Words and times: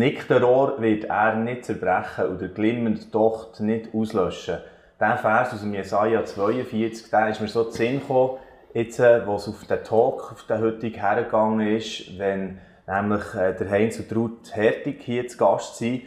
knickte 0.00 0.40
Rohr 0.40 0.80
wird 0.80 1.04
er 1.04 1.34
nicht 1.34 1.66
zerbrechen 1.66 2.28
und 2.28 2.40
der 2.40 2.48
glimmende 2.48 3.04
Docht 3.12 3.60
nicht 3.60 3.94
auslöschen. 3.94 4.56
Der 4.98 5.18
Vers 5.18 5.52
aus 5.52 5.60
dem 5.60 5.74
Jesaja 5.74 6.24
42, 6.24 7.10
der 7.10 7.28
ist 7.28 7.40
mir 7.42 7.48
so 7.48 7.64
zu 7.64 7.72
Sinn 7.72 8.00
gekommen, 8.00 8.38
jetzt, 8.72 8.98
äh, 8.98 9.26
wo 9.26 9.34
es 9.34 9.46
auf 9.46 9.62
den 9.66 9.84
Talk, 9.84 10.32
auf 10.32 10.46
den 10.48 10.62
heutigen 10.62 10.98
hergegangen 10.98 11.76
ist, 11.76 12.18
wenn 12.18 12.58
nämlich 12.86 13.34
äh, 13.34 13.54
der 13.54 13.70
Heinz 13.70 13.98
und 13.98 14.16
Ruth 14.16 14.54
Hertig 14.54 15.02
hier 15.02 15.28
zu 15.28 15.36
Gast 15.36 15.76
sind, 15.76 16.04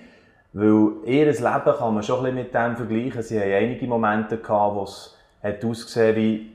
weil 0.54 0.94
ihr 1.06 1.26
Leben 1.26 1.42
kann 1.42 1.94
man 1.94 2.02
schon 2.02 2.26
ein 2.26 2.36
bisschen 2.36 2.36
mit 2.36 2.54
dem 2.56 2.76
vergleichen. 2.76 3.22
Sie 3.22 3.40
haben 3.40 3.54
einige 3.54 3.86
Momente 3.86 4.38
gehabt, 4.38 4.76
wo 4.76 4.84
es 4.84 5.16
hat 5.44 5.64
ausgesehen 5.64 6.16
wie 6.16 6.52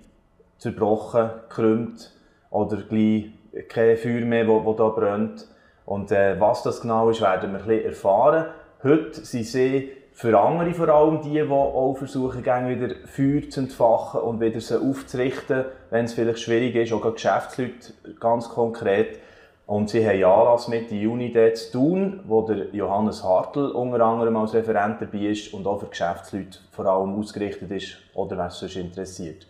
zerbrochen, 0.59 1.31
gekrümmt 1.49 2.11
oder 2.51 2.79
gleich 2.79 3.27
kein 3.69 3.97
Feuer 3.97 4.25
mehr, 4.25 4.45
das 4.45 4.77
da 4.77 4.89
brennt. 4.89 5.47
Und 5.89 6.13
äh, 6.13 6.39
was 6.39 6.63
das 6.63 6.83
genau 6.83 7.09
ist, 7.09 7.23
werden 7.23 7.53
wir 7.53 7.61
ein 7.61 7.67
bisschen 7.67 7.87
erfahren. 7.87 8.45
Heute 8.83 9.25
sind 9.25 9.47
sie 9.47 9.91
für 10.13 10.39
andere 10.39 10.75
vor 10.75 10.91
allem 10.91 11.23
die, 11.23 11.31
die 11.31 11.51
auch 11.51 11.95
versuchen, 11.97 12.45
wieder 12.45 12.95
Feuer 13.07 13.49
zu 13.49 13.61
entfachen 13.61 14.21
und 14.21 14.39
wieder 14.39 14.61
sie 14.61 14.79
aufzurichten, 14.79 15.65
wenn 15.89 16.05
es 16.05 16.13
vielleicht 16.13 16.41
schwierig 16.41 16.75
ist, 16.75 16.93
auch 16.93 17.15
Geschäftsleute 17.15 17.95
ganz 18.21 18.51
konkret. 18.51 19.19
Und 19.65 19.89
sie 19.89 20.07
haben 20.07 20.23
Anlass 20.25 20.69
mit 20.69 20.91
die 20.91 21.01
Juni 21.01 21.33
dort 21.33 21.57
zu 21.57 21.73
tun, 21.73 22.21
wo 22.27 22.43
der 22.43 22.67
Johannes 22.75 23.25
Hartl 23.25 23.71
unter 23.71 24.05
anderem 24.05 24.37
als 24.37 24.53
Referent 24.53 25.01
dabei 25.01 25.29
ist 25.29 25.55
und 25.55 25.67
auch 25.67 25.81
für 25.81 25.87
Geschäftsleute 25.87 26.59
vor 26.71 26.85
allem 26.85 27.19
ausgerichtet 27.19 27.71
ist 27.71 27.97
oder 28.13 28.37
wer 28.37 28.51
sonst 28.51 28.77
interessiert. 28.77 29.47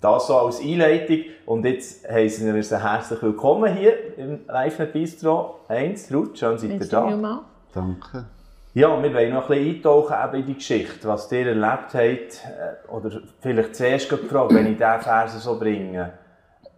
Das 0.00 0.26
so 0.26 0.36
als 0.36 0.60
Einleitung. 0.60 1.20
Und 1.46 1.64
jetzt 1.64 2.06
heißen 2.08 2.54
wir 2.54 2.62
Sie 2.62 2.82
herzlich 2.82 3.22
willkommen 3.22 3.74
hier 3.74 4.18
im 4.18 4.40
Live 4.46 4.76
Bistro. 4.92 5.60
Heinz, 5.70 6.12
Ruth, 6.12 6.38
schön 6.38 6.58
seid 6.58 6.70
ihr 6.70 6.86
da. 6.86 7.44
Danke. 7.72 8.26
Ja, 8.74 9.02
wir 9.02 9.14
wollen 9.14 9.32
noch 9.32 9.48
ein 9.48 9.58
bisschen 9.58 9.76
eintauchen 9.76 10.34
in 10.34 10.46
die 10.46 10.54
Geschichte, 10.54 11.08
was 11.08 11.32
ihr 11.32 11.46
erlebt 11.46 11.94
habt. 11.94 11.94
Äh, 11.94 12.92
oder 12.92 13.22
vielleicht 13.40 13.74
zuerst 13.74 14.10
gefragt, 14.10 14.52
wenn 14.52 14.66
ich 14.66 14.76
diesen 14.76 15.00
Vers 15.00 15.42
so 15.42 15.58
bringe. 15.58 16.12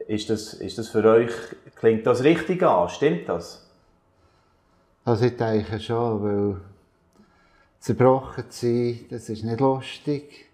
Ist 0.06 0.30
das, 0.30 0.55
ist 0.55 0.78
das 0.78 0.89
für 0.89 1.05
euch, 1.05 1.33
klingt 1.74 2.06
das 2.06 2.22
richtig 2.22 2.62
an? 2.62 2.89
Stimmt 2.89 3.28
das? 3.28 3.69
Also 5.05 5.24
ich 5.24 5.36
denke 5.36 5.80
schon, 5.80 6.22
weil 6.22 6.61
zerbrochen 7.80 8.48
zu 8.48 8.66
sein, 8.66 9.00
das 9.11 9.28
ist 9.28 9.42
nicht 9.42 9.58
lustig 9.58 10.47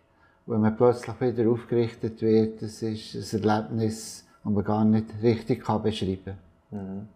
wenn 0.46 0.60
man 0.60 0.76
plötzlich 0.76 1.20
wieder 1.20 1.50
aufgerichtet 1.50 2.20
wird, 2.20 2.60
das 2.62 2.82
ist 2.82 3.34
ein 3.34 3.44
Erlebnis, 3.44 4.26
das 4.42 4.52
man 4.52 4.64
gar 4.64 4.84
nicht 4.84 5.06
richtig 5.22 5.64
kann 5.64 5.82
beschreiben 5.82 6.36
kann. 6.70 6.78
Mhm. 6.78 7.08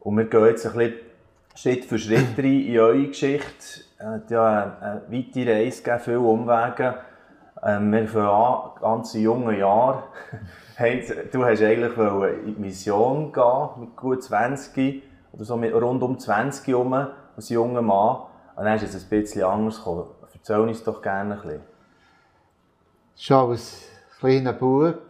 Und 0.00 0.16
wir 0.18 0.24
gehen 0.24 0.46
jetzt 0.46 0.66
ein 0.66 0.72
bisschen 0.72 0.94
Schritt 1.54 1.84
für 1.84 1.98
Schritt 1.98 2.36
rein 2.36 2.60
in 2.60 2.78
eure 2.78 3.06
Geschichte. 3.06 3.84
Es 3.98 4.30
ja 4.30 4.76
eine 4.80 5.02
weite 5.08 5.46
Reise 5.46 5.82
gegeben, 5.82 6.00
viele 6.04 6.20
Umwege. 6.20 6.96
Ähm, 7.62 7.92
wir 7.92 8.08
fangen 8.08 8.26
an, 8.26 8.70
ganz 8.80 9.14
junge 9.14 9.58
Jahre. 9.58 10.02
du 11.32 11.44
hast 11.44 11.62
eigentlich 11.62 11.96
in 11.96 12.54
die 12.54 12.60
Mission 12.60 13.32
gehen, 13.32 13.68
mit 13.78 13.96
gut 13.96 14.22
20 14.22 15.02
oder 15.32 15.44
so 15.44 15.56
mit 15.56 15.72
rund 15.72 16.02
um 16.02 16.18
20 16.18 16.66
herum, 16.66 16.92
als 16.92 17.48
junger 17.48 17.82
Mann. 17.82 18.22
Und 18.56 18.64
dann 18.64 18.76
ist 18.76 18.94
es 18.94 19.04
ein 19.04 19.08
bisschen 19.08 19.44
anders 19.44 19.78
gekommen. 19.78 20.06
Erzähl 20.34 20.58
uns 20.58 20.84
doch 20.84 21.00
gerne 21.00 21.36
ein 21.36 21.40
bisschen. 21.40 21.73
Schon 23.16 23.50
als 23.50 23.82
kleiner 24.18 24.52
Bub 24.52 25.02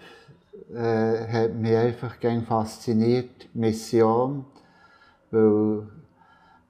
äh, 0.74 1.26
hat 1.26 1.54
mich 1.54 1.74
einfach 1.74 2.16
fasziniert, 2.46 3.48
Mission, 3.54 4.44
weil 5.30 5.86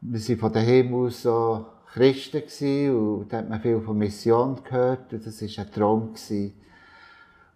wir 0.00 0.20
waren 0.20 0.38
von 0.38 0.52
daheim 0.52 0.94
aus 0.94 1.22
so 1.22 1.66
Christen 1.92 2.42
gewesen, 2.42 2.96
und 2.96 3.32
da 3.32 3.38
hat 3.38 3.48
man 3.48 3.60
viel 3.60 3.80
von 3.80 3.98
Mission 3.98 4.60
gehört 4.62 5.12
und 5.12 5.26
das 5.26 5.42
war 5.42 5.64
ein 5.64 5.72
Traum. 5.72 6.14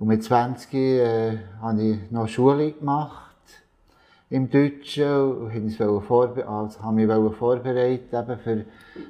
Und 0.00 0.08
mit 0.08 0.24
20 0.24 0.74
äh, 0.74 1.38
habe 1.60 1.82
ich 1.82 2.10
noch 2.10 2.28
Schule 2.28 2.72
gemacht 2.72 3.36
im 4.28 4.50
Deutschen 4.50 5.38
und 5.38 5.68
ich 5.68 5.76
vorbe 5.76 6.48
also, 6.48 6.82
habe 6.82 7.06
mich 7.06 7.36
vorbereitet 7.36 8.12
eben 8.12 8.38
für 8.38 8.64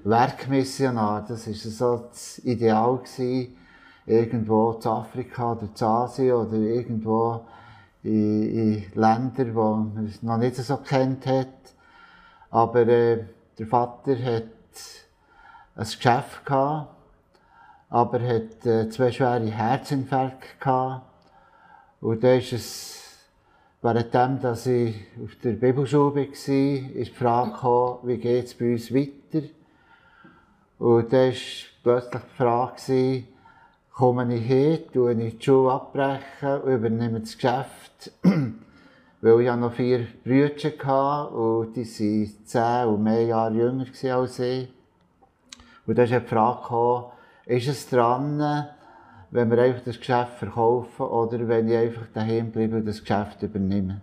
Werkmissionar. 0.04 1.24
Das 1.26 1.46
war 1.46 1.54
so 1.54 2.08
das 2.10 2.38
Ideal. 2.40 2.98
Gewesen 2.98 3.57
irgendwo 4.08 4.72
in 4.72 4.86
Afrika 4.86 5.52
oder 5.52 5.62
in 5.62 5.84
Asien 5.86 6.32
oder 6.32 6.56
irgendwo 6.56 7.44
in, 8.02 8.42
in 8.42 8.84
Ländern, 8.94 9.54
wo 9.54 9.74
man 9.74 10.06
es 10.06 10.22
noch 10.22 10.38
nicht 10.38 10.56
so 10.56 10.78
kennt 10.78 11.26
hat. 11.26 11.48
Aber 12.50 12.86
äh, 12.86 13.24
der 13.58 13.66
Vater 13.66 14.16
hat 14.16 14.44
ein 15.74 15.84
Geschäft 15.84 16.44
gehabt, 16.44 16.94
aber 17.90 18.20
hat 18.20 18.66
äh, 18.66 18.88
zwei 18.88 19.12
schwere 19.12 19.46
Herzinfarkte 19.46 20.46
gehabt. 20.58 21.06
Und 22.00 22.22
da 22.22 22.34
ist 22.34 22.52
es, 22.52 22.98
währenddem, 23.82 24.40
dass 24.40 24.66
ich 24.66 24.94
auf 25.22 25.34
der 25.42 25.52
Bibelschule 25.52 26.14
war, 26.14 26.22
ist 26.22 26.48
die 26.48 27.04
Frage 27.14 27.52
gekommen, 27.52 27.98
wie 28.04 28.18
geht 28.18 28.46
es 28.46 28.54
bei 28.54 28.72
uns 28.72 28.94
weiter? 28.94 29.46
Und 30.78 31.12
da 31.12 31.26
war 31.26 31.32
plötzlich 31.82 32.22
die 32.22 32.36
Frage, 32.36 33.24
komme 33.98 34.32
ich 34.32 34.48
her, 34.48 34.78
tue 34.92 35.12
ich 35.12 35.38
die 35.38 35.44
Schule 35.44 35.72
abbrechen 35.72 36.62
übernehme 36.66 37.18
das 37.18 37.36
Geschäft. 37.36 38.12
Weil 39.20 39.40
ich 39.40 39.56
noch 39.56 39.72
vier 39.72 40.06
Brüder 40.22 40.54
hatte 40.84 41.34
und 41.34 41.74
die 41.74 41.84
waren 41.84 42.46
zehn 42.46 42.86
und 42.86 43.02
mehr 43.02 43.24
Jahre 43.24 43.54
jünger 43.54 43.86
als 44.14 44.38
ich. 44.38 44.72
Und 45.84 45.98
da 45.98 46.04
ist 46.04 46.12
die 46.12 46.20
Frage 46.20 46.60
gekommen, 46.62 47.06
ist 47.46 47.66
es 47.66 47.90
dran, 47.90 48.68
wenn 49.32 49.50
wir 49.50 49.58
einfach 49.58 49.82
das 49.84 49.98
Geschäft 49.98 50.34
verkaufen 50.38 51.02
oder 51.04 51.48
wenn 51.48 51.66
ich 51.66 51.76
einfach 51.76 52.06
daheim 52.14 52.52
bleibe 52.52 52.76
und 52.76 52.86
das 52.86 53.00
Geschäft 53.00 53.42
übernehme? 53.42 54.00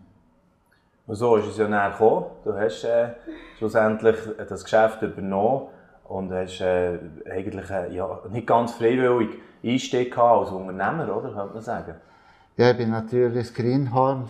Und 1.07 1.15
so 1.15 1.37
ist 1.37 1.47
es 1.47 1.57
ja 1.57 1.69
näher 1.69 1.91
gekommen. 1.91 2.25
Du 2.43 2.53
hast 2.53 2.83
äh, 2.83 3.11
schlussendlich 3.57 4.17
das 4.49 4.61
Geschäft 4.61 5.01
übernommen 5.03 5.69
und 6.05 6.31
hast 6.31 6.61
äh, 6.61 6.97
eigentlich 7.29 7.69
äh, 7.69 7.95
ja, 7.95 8.21
nicht 8.31 8.47
ganz 8.47 8.73
freiwillig 8.73 9.29
Einstieg 9.63 10.17
als 10.17 10.51
Unternehmer, 10.51 11.15
oder? 11.15 11.31
Könnte 11.33 11.53
man 11.53 11.63
sagen. 11.63 11.95
Ja, 12.57 12.71
ich 12.71 12.79
war 12.79 12.85
natürlich 12.85 13.49
ein 13.49 13.53
Greenhorn. 13.53 14.29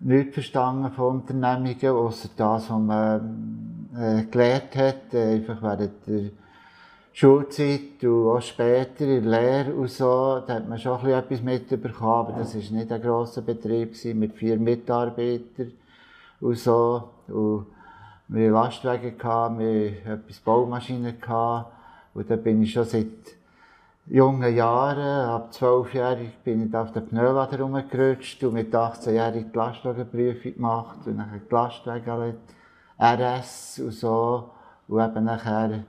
Nicht 0.00 0.34
verstanden 0.34 0.92
von 0.92 1.20
Unternehmungen, 1.20 1.88
außer 1.88 2.28
das, 2.36 2.70
was 2.70 2.78
man 2.78 3.88
äh, 3.96 4.24
gelernt 4.24 4.76
hat, 4.76 5.12
äh, 5.12 5.34
einfach 5.34 5.60
während 5.60 6.06
der 6.06 6.30
Schulzeit 7.12 8.04
und 8.04 8.28
auch 8.28 8.40
später 8.40 9.00
in 9.00 9.28
der 9.28 9.40
Lehre 9.40 9.74
und 9.74 9.90
so, 9.90 10.40
da 10.46 10.54
hat 10.54 10.68
man 10.68 10.78
schon 10.78 11.04
etwas 11.08 11.42
mitbekommen, 11.42 12.28
aber 12.28 12.38
das 12.38 12.54
war 12.54 12.78
nicht 12.78 12.92
ein 12.92 13.02
grosser 13.02 13.42
Betrieb 13.42 13.92
mit 14.14 14.36
vier 14.36 14.56
Mitarbeitern 14.56 15.72
und 16.40 16.58
so. 16.58 17.08
Und 17.26 17.66
wir 18.28 18.48
hatten 18.48 18.52
Lastwagen, 18.52 19.58
wir 19.58 19.90
hatten 19.90 20.10
etwas 20.10 20.38
Baumaschinen 20.40 21.16
und 22.14 22.30
da 22.30 22.36
bin 22.36 22.62
ich 22.62 22.72
schon 22.72 22.84
seit 22.84 23.06
jungen 24.06 24.54
Jahren, 24.54 25.28
ab 25.28 25.52
zwölfjährig, 25.52 26.36
bin 26.44 26.68
ich 26.68 26.74
auf 26.74 26.92
den 26.92 27.06
Pneulader 27.06 27.60
rumgerutscht 27.60 28.42
und 28.44 28.54
mit 28.54 28.74
18-jährig 28.74 29.46
die 29.52 29.56
Lastwagenprüfung 29.56 30.54
gemacht 30.54 30.98
und 31.06 31.18
dann 31.18 31.40
die 31.48 31.54
Lastwagen 31.54 32.34
RS 33.00 33.80
und 33.84 33.92
so 33.92 34.50
und 34.88 35.00
eben 35.00 35.24
nachher 35.24 35.84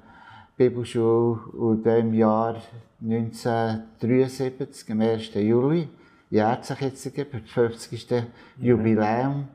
Bibelschule 0.56 1.40
und 1.54 1.86
im 1.86 2.14
Jahr 2.14 2.56
1973, 3.02 4.92
am 4.92 5.02
1. 5.02 5.34
Juli, 5.36 5.88
jährt 6.30 6.66
sich 6.66 6.80
jetzt 6.82 7.06
das 7.06 7.42
50. 7.46 8.12
Mhm. 8.12 8.26
Jubiläum, 8.66 9.48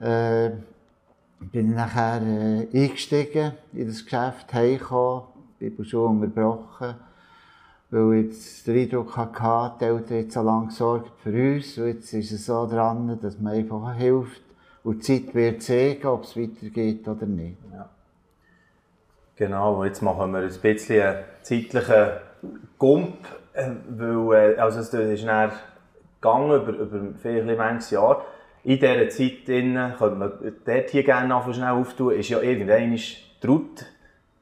äh, 0.00 0.50
bin 1.40 1.70
ich 1.70 1.76
nachher 1.76 2.22
äh, 2.22 2.66
eingestiegen 2.72 3.52
in 3.72 3.86
das 3.88 4.04
Geschäft, 4.04 4.52
heimgekommen, 4.52 5.24
Bibelschule 5.58 6.06
unterbrochen 6.06 6.94
weil 7.94 8.14
ich 8.14 8.26
jetzt 8.26 8.66
den 8.66 8.78
Eindruck 8.78 9.16
hatte, 9.16 9.78
die 9.78 9.84
Eltern 9.84 10.16
haben 10.16 10.30
so 10.30 10.42
lange 10.42 10.66
gesorgt 10.66 11.12
für 11.22 11.30
uns 11.30 11.78
und 11.78 11.86
jetzt 11.86 12.12
ist 12.12 12.32
es 12.32 12.46
so 12.46 12.66
dran, 12.66 13.18
dass 13.22 13.38
man 13.38 13.54
einfach 13.54 13.94
hilft 13.94 14.42
und 14.82 15.06
die 15.06 15.24
Zeit 15.24 15.34
wird 15.34 15.62
zeigen, 15.62 16.06
ob 16.06 16.24
es 16.24 16.36
weitergeht 16.36 17.06
oder 17.06 17.26
nicht. 17.26 17.56
Ja. 17.72 17.88
Genau, 19.36 19.84
jetzt 19.84 20.02
machen 20.02 20.32
wir 20.32 20.40
ein 20.40 20.60
bisschen 20.60 21.02
einen 21.02 21.24
zeitlichen 21.42 22.08
Gump, 22.78 23.16
äh, 23.52 23.70
weil 23.90 24.54
äh, 24.54 24.58
also 24.58 24.80
es 24.80 24.92
ist 24.92 25.24
dann 25.24 25.52
gegangen 26.20 26.62
über, 26.62 26.72
über 26.72 27.00
viele 27.20 27.56
manches 27.56 27.90
Jahr. 27.90 28.24
In 28.64 28.78
dieser 28.78 29.08
Zeit 29.10 29.44
könnte 29.46 30.16
man 30.16 30.32
dort 30.64 30.90
hier 30.90 31.04
gerne 31.04 31.42
schnell 31.52 31.68
auftun, 31.68 32.14
ist 32.14 32.30
ja 32.30 32.40
irgendwann 32.40 32.98
Traut 33.40 33.86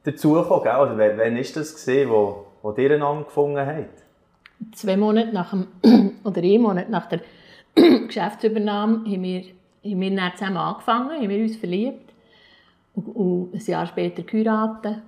dazugekommen, 0.03 0.63
gell? 0.97 1.17
Wann 1.17 1.35
war 1.35 1.41
das 1.41 1.73
gesehen, 1.73 2.09
wo 2.09 2.45
wo 2.63 2.71
ihr 2.71 2.91
einander 2.91 3.25
gefunden 3.25 3.59
habt? 3.59 4.03
Zwei 4.73 4.97
Monate 4.97 5.33
nach 5.33 5.51
dem, 5.51 5.67
oder 6.23 6.41
ein 6.41 6.61
Monat 6.61 6.89
nach 6.89 7.07
der 7.07 7.19
Geschäftsübernahme 8.07 9.03
haben 9.05 9.21
wir, 9.21 9.41
haben 9.41 10.01
wir 10.01 10.15
dann 10.15 10.31
zusammen 10.35 10.57
angefangen, 10.57 11.11
haben 11.11 11.29
wir 11.29 11.43
uns 11.43 11.57
verliebt. 11.57 12.13
und, 12.95 13.07
und 13.15 13.53
ein 13.53 13.59
Jahr 13.65 13.85
später 13.85 14.23
geheiratet 14.23 15.01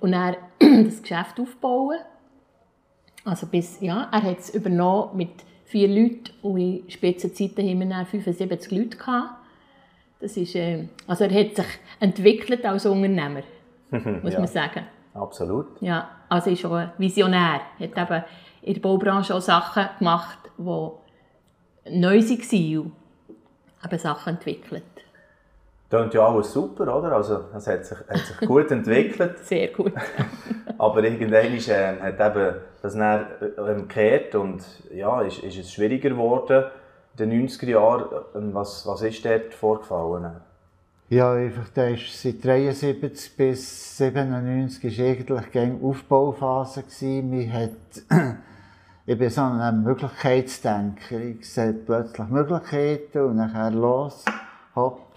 und 0.00 0.12
dann 0.12 0.36
das 0.84 1.02
Geschäft 1.02 1.40
aufbauen. 1.40 1.98
Also 3.24 3.46
bis, 3.46 3.80
ja, 3.80 4.08
er 4.12 4.22
hat 4.22 4.38
es 4.38 4.54
übernommen 4.54 5.16
mit 5.16 5.30
vier 5.72 5.88
Leuten 5.88 6.24
und 6.42 6.58
in 6.60 6.90
Spitzenzeiten 6.90 7.66
haben 7.68 7.80
wir 7.80 7.86
dann 7.88 8.06
75 8.06 8.70
Leute 8.70 8.96
gehabt. 8.96 9.30
Das 10.20 10.36
ist, 10.36 10.54
äh, 10.54 10.86
also 11.06 11.24
er 11.24 11.34
hat 11.40 11.56
sich 11.56 11.66
entwickelt 11.98 12.64
als 12.64 12.86
Unternehmer, 12.86 13.42
muss 13.90 14.32
Ja. 14.34 14.38
man 14.38 14.46
sagen. 14.48 14.84
Absolut. 15.14 15.66
Ja, 15.80 16.08
also 16.28 16.50
ist 16.50 16.64
auch 16.64 16.72
ein 16.74 16.92
Visionär. 16.98 17.60
Er 17.78 17.90
hat 17.90 18.10
eben 18.10 18.24
in 18.62 18.74
der 18.74 18.80
Baubranche 18.80 19.34
auch 19.34 19.40
Sachen 19.40 19.86
gemacht, 19.98 20.38
die 20.58 21.90
neu 21.98 22.20
waren 22.20 22.78
und 22.78 22.92
eben 23.84 23.98
Sachen 23.98 24.34
entwickelt. 24.34 24.82
Klingt 25.92 26.14
ja 26.14 26.26
alles 26.26 26.54
super, 26.54 26.96
oder? 26.96 27.12
Also, 27.12 27.40
es 27.54 27.66
hat 27.66 27.84
sich, 27.84 27.98
hat 27.98 28.16
sich 28.16 28.48
gut 28.48 28.70
entwickelt, 28.70 29.44
Sehr 29.44 29.68
gut. 29.68 29.92
aber 30.78 31.04
irgendwann 31.04 31.54
ist, 31.54 31.68
ähm, 31.68 32.00
hat 32.00 32.18
eben 32.18 32.54
das 32.80 32.94
dann 32.94 33.26
ähm, 33.58 33.88
gekehrt 33.88 34.34
und 34.34 34.64
ja, 34.90 35.20
ist, 35.20 35.40
ist 35.40 35.58
es 35.58 35.70
schwieriger 35.70 36.08
geworden 36.08 36.64
in 37.18 37.28
den 37.28 37.46
90er 37.46 37.68
Jahren. 37.68 38.06
Ähm, 38.34 38.54
Was, 38.54 38.86
was 38.86 39.02
ist 39.02 39.22
dort 39.22 39.52
vorgefallen? 39.52 40.32
Ja, 41.10 41.34
einfach, 41.34 41.68
der 41.68 41.90
ist 41.90 42.22
seit 42.22 42.42
73 42.42 43.36
bis 43.36 43.98
97 43.98 44.98
war 44.98 45.06
eigentlich 45.06 45.50
gegen 45.52 45.84
Aufbauphase. 45.84 46.84
Gewesen. 46.84 47.30
Man 47.30 47.52
hat, 47.52 47.68
ich 49.04 49.18
bin 49.18 49.28
so 49.28 49.42
ein 49.42 49.82
Möglichkeitsdenker. 49.82 51.20
Ich 51.20 51.52
sehe 51.52 51.74
plötzlich 51.74 52.28
Möglichkeiten 52.28 53.20
und 53.26 53.36
nachher 53.36 53.70
los, 53.70 54.24
hopp. 54.74 55.11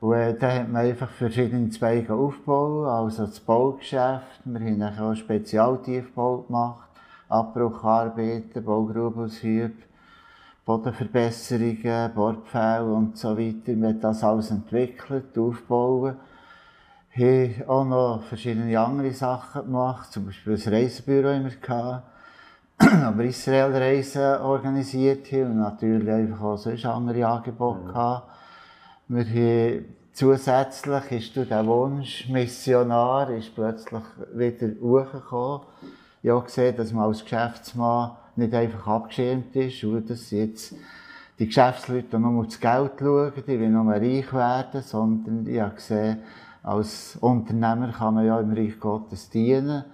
Und 0.00 0.14
äh, 0.14 0.34
dann 0.34 0.52
hat 0.52 0.68
man 0.68 0.86
einfach 0.86 1.10
verschiedene 1.10 1.70
Zweige 1.70 2.14
aufgebaut, 2.14 2.86
also 2.86 3.26
das 3.26 3.40
Baugeschäft. 3.40 4.40
Wir 4.44 4.60
haben 4.60 4.98
auch 4.98 5.14
Spezialtiefbau 5.14 6.42
gemacht, 6.42 6.88
Abbrucharbeiten, 7.28 8.64
Baugrubenausübe. 8.64 9.88
Bodenverbesserungen, 10.68 12.12
Bordpfähle 12.14 12.84
und 12.84 13.16
so 13.16 13.38
weiter. 13.38 13.74
Wir 13.74 13.88
haben 13.88 14.00
das 14.02 14.22
alles 14.22 14.50
entwickelt, 14.50 15.38
aufgebaut. 15.38 16.16
Wir 17.14 17.48
haben 17.48 17.68
auch 17.68 17.84
noch 17.86 18.22
verschiedene 18.24 18.78
andere 18.78 19.12
Sachen 19.12 19.62
gemacht, 19.62 20.12
zum 20.12 20.26
Beispiel 20.26 20.60
ein 20.62 20.74
Reisebüro 20.74 21.30
immer 21.30 21.48
gehabt, 21.48 22.02
aber 23.02 23.24
Israel-Reisen 23.24 24.42
organisiert 24.42 25.32
haben 25.32 25.52
und 25.52 25.60
natürlich 25.60 26.10
einfach 26.10 26.42
auch 26.42 26.58
sonst 26.58 26.84
andere 26.84 27.26
Angebote 27.26 27.86
gehabt. 27.86 28.28
Wir 29.10 29.24
haben 29.24 29.84
zusätzlich 30.12 31.12
ist 31.12 31.34
durch 31.34 31.48
den 31.48 31.66
Wunsch 31.66 32.28
Missionar 32.28 33.30
ist 33.30 33.54
plötzlich 33.54 34.02
wieder 34.34 34.68
hochgekommen. 34.82 35.66
Ich 36.22 36.28
habe 36.28 36.44
gesehen, 36.44 36.76
dass 36.76 36.92
man 36.92 37.04
als 37.04 37.22
Geschäftsmann 37.22 38.10
nicht 38.36 38.52
einfach 38.52 38.86
abgeschirmt 38.86 39.56
ist 39.56 39.82
und 39.82 40.10
dass 40.10 40.30
jetzt 40.30 40.74
die 41.38 41.46
Geschäftsleute 41.46 42.18
nur 42.18 42.40
auf 42.40 42.48
das 42.48 42.60
Geld 42.60 42.92
schauen, 42.98 43.32
die 43.46 43.58
wollen 43.58 43.72
nur 43.72 43.94
reich 43.94 44.30
werden, 44.30 44.82
sondern 44.82 45.46
ich 45.46 45.58
habe 45.58 45.76
gesehen, 45.76 46.18
als 46.62 47.16
Unternehmer 47.16 47.90
kann 47.92 48.12
man 48.12 48.26
ja 48.26 48.38
im 48.38 48.52
Reich 48.52 48.78
Gottes 48.78 49.30
dienen. 49.30 49.84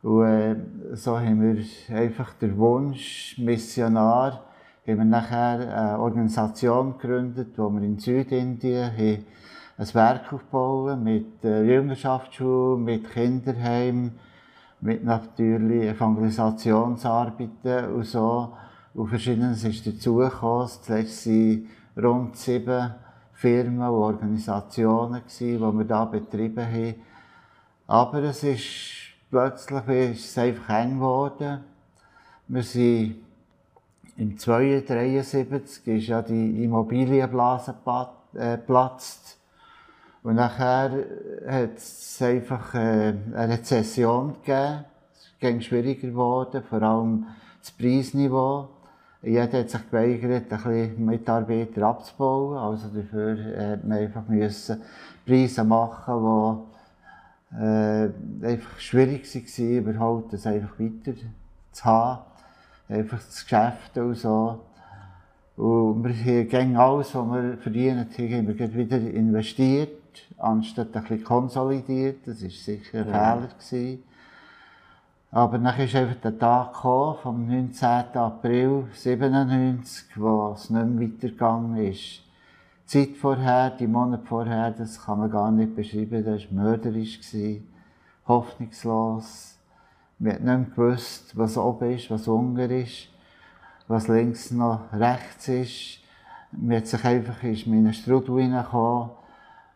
Und 0.00 0.26
äh, 0.26 0.56
so 0.92 1.18
haben 1.18 1.42
wir 1.42 1.96
einfach 1.96 2.34
den 2.34 2.56
Wunsch, 2.56 3.36
Missionar, 3.36 4.44
haben 4.86 4.98
wir 4.98 5.04
nachher 5.04 5.60
eine 5.60 5.98
Organisation 5.98 6.98
gegründet, 6.98 7.56
wo 7.56 7.70
wir 7.70 7.82
in 7.82 7.98
Südindien 7.98 9.24
ein 9.76 9.94
Werk 9.94 10.32
aufbauen 10.32 11.02
mit 11.02 11.42
äh, 11.42 11.64
Jüngerschaftsschule, 11.64 12.78
mit 12.78 13.10
Kinderheim, 13.10 14.12
mit 14.80 15.02
natürlich 15.02 15.88
Evangelisationsarbeiten 15.88 17.94
und 17.94 18.04
so. 18.04 18.52
Und 18.92 19.08
verschiedenes 19.08 19.64
ist 19.64 19.84
dazugekommen. 19.86 20.68
Zuletzt 20.68 21.22
sind 21.22 21.66
rund 21.96 22.36
sieben 22.36 22.94
Firmen 23.32 23.80
und 23.80 23.88
Organisationen, 23.88 25.22
die 25.40 25.58
wir 25.58 25.72
hier 25.72 26.08
betrieben 26.12 26.64
haben. 26.64 26.94
Aber 27.86 28.22
es 28.22 28.44
ist 28.44 29.14
plötzlich 29.30 29.88
ist 29.88 30.26
es 30.26 30.38
einfach 30.38 30.78
eng 30.78 30.96
geworden. 30.96 31.60
Wir 32.46 32.62
sind 32.62 33.23
im 34.16 34.30
1973 34.30 35.86
ist 35.86 36.06
ja 36.06 36.22
die 36.22 36.64
Immobilienblase 36.64 37.74
äh, 38.34 38.56
geplatzt. 38.56 39.38
Und 40.22 40.36
nachher 40.36 40.90
hat 41.46 41.76
es 41.76 42.22
einfach 42.22 42.74
äh, 42.74 43.14
eine 43.34 43.54
Rezession 43.54 44.36
gegeben. 44.44 44.84
Es 45.12 45.38
ging 45.40 45.60
schwieriger 45.60 46.08
geworden, 46.08 46.62
vor 46.68 46.82
allem 46.82 47.26
das 47.60 47.72
Preisniveau. 47.72 48.68
Jeder 49.22 49.60
hat 49.60 49.70
sich 49.70 49.90
geweigert, 49.90 50.52
ein 50.52 50.62
bisschen 50.62 51.04
Mitarbeiter 51.04 51.82
abzubauen. 51.86 52.56
Also 52.56 52.88
dafür 52.88 53.38
äh, 53.38 53.72
hat 53.72 53.84
man 53.84 53.98
einfach 53.98 54.28
müssen 54.28 54.82
Preise 55.26 55.64
machen, 55.64 56.64
die 57.50 57.62
äh, 57.62 58.10
einfach 58.42 58.78
schwierig 58.78 59.26
waren, 59.34 59.76
überhaupt 59.76 60.32
das 60.32 60.46
einfach 60.46 60.78
weiter 60.78 61.18
zu 61.72 61.84
haben. 61.84 62.33
Einfach 62.88 63.18
das 63.18 63.42
Geschäft 63.42 63.96
und 63.96 64.14
so. 64.14 64.60
Und 65.56 66.04
wir 66.04 66.60
haben 66.60 66.76
alles, 66.76 67.14
was 67.14 67.26
wir 67.26 67.56
verdient 67.58 68.18
haben, 68.18 68.32
haben 68.32 68.58
wir 68.58 68.74
wieder 68.74 68.98
investiert, 68.98 69.90
anstatt 70.38 70.94
ein 70.94 71.02
bisschen 71.02 71.24
konsolidiert. 71.24 72.26
Das 72.26 72.42
war 72.42 72.50
sicher 72.50 72.98
ein 72.98 73.04
Fehler. 73.04 73.48
Gewesen. 73.58 74.02
Aber 75.30 75.58
dann 75.58 75.80
ist 75.80 75.94
einfach 75.96 76.20
der 76.22 76.38
Tag 76.38 76.74
gekommen, 76.74 77.16
vom 77.22 77.46
19. 77.48 77.88
April 77.88 78.84
1997, 78.92 80.06
wo 80.16 80.52
es 80.54 80.70
nicht 80.70 80.86
mehr 80.86 81.08
weitergegangen 81.08 81.76
ist. 81.76 82.22
Die 82.84 82.86
Zeit 82.86 83.16
vorher, 83.16 83.70
die 83.70 83.86
Monate 83.86 84.24
vorher, 84.26 84.70
das 84.70 85.04
kann 85.04 85.18
man 85.18 85.30
gar 85.30 85.50
nicht 85.50 85.74
beschreiben, 85.74 86.24
das 86.24 86.44
war 86.44 86.64
mörderisch, 86.64 87.18
gewesen, 87.18 87.66
hoffnungslos. 88.28 89.53
Wir 90.18 90.34
haben 90.34 90.60
nicht 90.60 90.76
gewusst, 90.76 91.36
was 91.36 91.56
oben 91.58 91.90
ist, 91.92 92.10
was 92.10 92.28
unten 92.28 92.70
ist, 92.70 93.08
was 93.88 94.08
links 94.08 94.50
noch 94.50 94.92
rechts 94.92 95.48
ist. 95.48 96.00
Man 96.52 96.76
hat 96.76 96.86
sich 96.86 97.04
einfach 97.04 97.42
in 97.42 97.72
einen 97.72 97.92
Strudel 97.92 98.42
hineingekommen. 98.42 99.10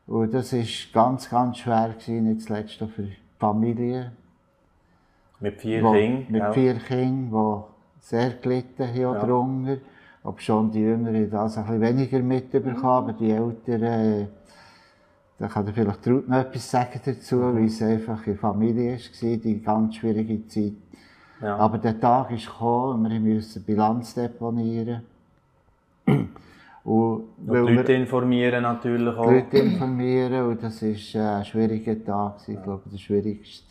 Und 0.07 0.33
das 0.33 0.53
war 0.53 0.65
ganz, 0.93 1.29
ganz 1.29 1.59
schwer, 1.59 1.91
gewesen, 1.91 2.25
nicht 2.29 2.43
zuletzt 2.43 2.83
auch 2.83 2.89
für 2.89 3.03
die 3.03 3.17
Familie. 3.39 4.13
Mit 5.41 5.61
vier 5.61 5.83
Kindern. 5.83 6.27
Mit 6.29 6.43
gell? 6.43 6.53
vier 6.53 6.75
Kindern, 6.75 7.65
die 7.97 8.07
sehr 8.07 8.31
gelitten 8.31 8.87
haben 8.89 8.97
Ja. 8.97 9.15
darunter. 9.15 9.77
Ob 10.25 10.41
schon 10.41 10.71
die 10.71 10.81
Jüngeren 10.81 11.31
das 11.31 11.57
ein 11.59 11.65
bisschen 11.65 11.81
weniger 11.81 12.19
mitbekommen, 12.21 12.85
aber 12.85 13.13
die 13.13 13.31
Älteren, 13.31 13.83
äh, 14.23 14.27
da 15.39 15.47
kann 15.49 15.67
er 15.67 15.73
vielleicht 15.73 16.07
Ruth 16.09 16.29
noch 16.29 16.37
etwas 16.39 16.71
sagen 16.71 17.01
dazu, 17.05 17.37
Mhm. 17.37 17.55
weil 17.57 17.65
es 17.67 17.81
einfach 17.83 18.27
in 18.27 18.37
Familie 18.39 18.93
war, 18.99 19.37
die 19.37 19.63
ganz 19.63 19.97
schwierige 19.97 20.47
Zeit. 20.49 20.73
Ja. 21.41 21.57
Aber 21.57 21.79
der 21.79 21.99
Tag 22.01 22.31
ist 22.33 22.47
gekommen 22.47 23.07
und 23.07 23.25
wir 23.25 23.35
mussten 23.35 23.63
Bilanz 23.63 24.15
deponieren. 24.15 25.03
Und 26.07 26.29
Und 26.85 27.25
die 27.39 27.53
Leute 27.53 27.89
wir 27.89 27.97
informieren 27.97 28.63
natürlich 28.63 29.15
auch. 29.17 29.29
die 29.29 29.35
Leute 29.35 29.59
informieren 29.59 30.49
und 30.49 30.63
das 30.63 30.83
war 30.83 31.37
ein 31.39 31.45
schwieriger 31.45 32.03
Tag, 32.05 32.37
ich 32.49 32.63
glaube 32.63 32.83
der 32.91 32.97
schwierigste, 32.99 33.67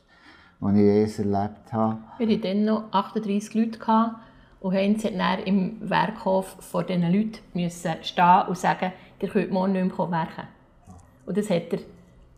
den 0.61 0.75
ich 0.75 1.17
je 1.17 1.23
erlebt 1.23 1.73
habe. 1.73 1.97
Wir 2.19 2.27
hatten 2.27 2.41
dann 2.43 2.65
noch 2.65 2.83
38 2.91 3.53
Leute 3.55 3.79
gehabt 3.79 4.15
und 4.59 4.73
Heinz 4.75 5.03
hat 5.03 5.17
dann 5.17 5.39
im 5.45 5.77
Werkhof 5.89 6.57
vor 6.59 6.83
diesen 6.83 7.11
Leuten 7.11 7.39
müssen 7.53 7.91
stehen 8.03 8.41
und 8.47 8.57
sagen, 8.57 8.91
ihr 9.19 9.29
könnt 9.29 9.51
morgen 9.51 9.71
nicht 9.73 9.97
mehr 9.97 10.11
werken. 10.11 10.47
Und 11.27 11.37
das 11.37 11.49
hat 11.49 11.71
er 11.71 11.79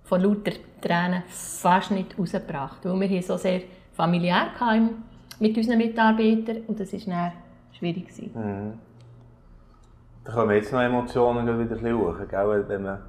von 0.03 0.21
lauter 0.21 0.51
Tränen 0.81 1.23
fast 1.27 1.91
nicht 1.91 2.17
rausgebracht, 2.17 2.83
weil 2.83 2.99
wir 2.99 3.07
hier 3.07 3.21
so 3.21 3.37
sehr 3.37 3.61
familiär 3.93 4.51
hatten 4.59 5.03
mit 5.39 5.55
unseren 5.55 5.77
Mitarbeitern 5.77 6.63
und 6.67 6.79
das 6.79 6.91
war 6.91 6.99
dann 7.05 7.31
schwierig. 7.71 8.07
gewesen. 8.07 8.79
Da 10.25 10.31
kommen 10.33 10.55
jetzt 10.55 10.73
noch 10.73 10.81
Emotionen 10.81 11.45
wieder 11.45 11.59
ein 11.59 11.67
bisschen 11.69 11.97
hoch, 11.97 12.15
gell, 12.27 12.65
wenn 12.67 12.83
man, 12.83 12.99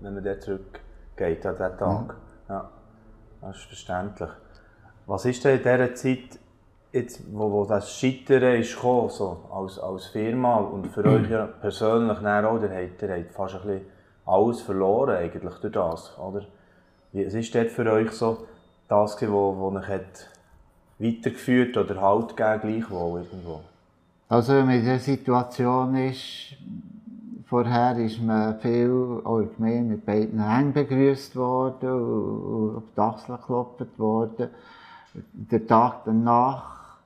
wenn 0.00 0.14
man 0.14 0.24
dort 0.24 0.42
zurückgeht 0.42 1.46
an 1.46 1.56
diesen 1.56 1.78
Tag. 1.78 2.16
Ja. 2.48 2.70
das 3.40 3.56
ist 3.56 3.64
verständlich. 3.64 4.30
Was 5.06 5.24
ist 5.24 5.44
denn 5.44 5.56
in 5.56 5.62
dieser 5.62 5.94
Zeit, 5.94 6.38
jetzt, 6.92 7.22
wo, 7.32 7.50
wo 7.50 7.64
das 7.64 7.96
Scheitern 7.96 8.60
ist 8.60 8.74
gekommen, 8.74 9.10
so, 9.10 9.48
als, 9.52 9.78
als 9.78 10.06
Firma 10.06 10.56
und 10.56 10.88
für 10.88 11.04
euch 11.06 11.30
ja 11.30 11.46
persönlich 11.46 12.18
auch, 12.18 12.24
habt, 12.24 13.02
ihr 13.02 13.16
habt 13.16 13.32
fast 13.32 13.54
ein 13.54 13.62
bisschen 13.62 13.91
alles 14.26 14.60
verloren 14.60 15.16
eigentlich 15.16 15.54
durch 15.54 15.72
das, 15.72 16.18
oder? 16.18 16.44
Was 17.12 17.34
ist 17.34 17.54
dort 17.54 17.70
für 17.70 17.90
euch 17.90 18.10
so 18.12 18.46
das, 18.88 19.20
wo 19.22 19.72
euch 19.74 19.88
hat 19.88 20.28
weitergeführt 20.98 21.76
oder 21.76 22.00
Halt 22.00 22.36
gegeben, 22.36 22.60
gleichwohl 22.60 23.22
irgendwo? 23.22 23.60
Also 24.28 24.56
in 24.58 24.68
dieser 24.70 24.98
Situation 24.98 25.94
ist, 25.96 26.56
Vorher 27.52 27.98
ist 27.98 28.18
man 28.18 28.58
viel 28.60 29.20
auch 29.24 29.40
in 29.40 29.46
der 29.46 29.54
Gemeinde 29.56 29.90
mit 29.90 30.06
beiden 30.06 30.42
Händen 30.42 30.72
begrüßt 30.72 31.36
worden 31.36 31.92
und, 31.92 32.76
auf 32.76 32.82
die 32.96 33.00
Achsel 33.02 33.36
geklopft 33.36 33.98
worden. 33.98 34.48
Der 35.34 35.66
Tag 35.66 36.06
danach, 36.06 36.96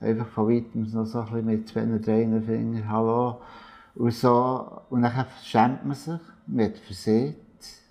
einfach 0.00 0.26
von 0.26 0.50
weitem 0.50 0.82
noch 0.92 1.06
so 1.06 1.20
ein 1.20 1.24
bisschen 1.24 1.46
mit 1.46 1.68
zwei, 1.68 1.86
drei 1.86 2.40
Fingern, 2.42 2.86
hallo. 2.86 3.38
Und 3.94 4.12
so, 4.12 4.82
und 4.90 5.02
dann 5.02 5.26
schämt 5.42 5.84
man 5.84 5.94
sich, 5.94 6.20
man 6.46 6.64
hat 6.66 6.78
versehen, 6.78 7.36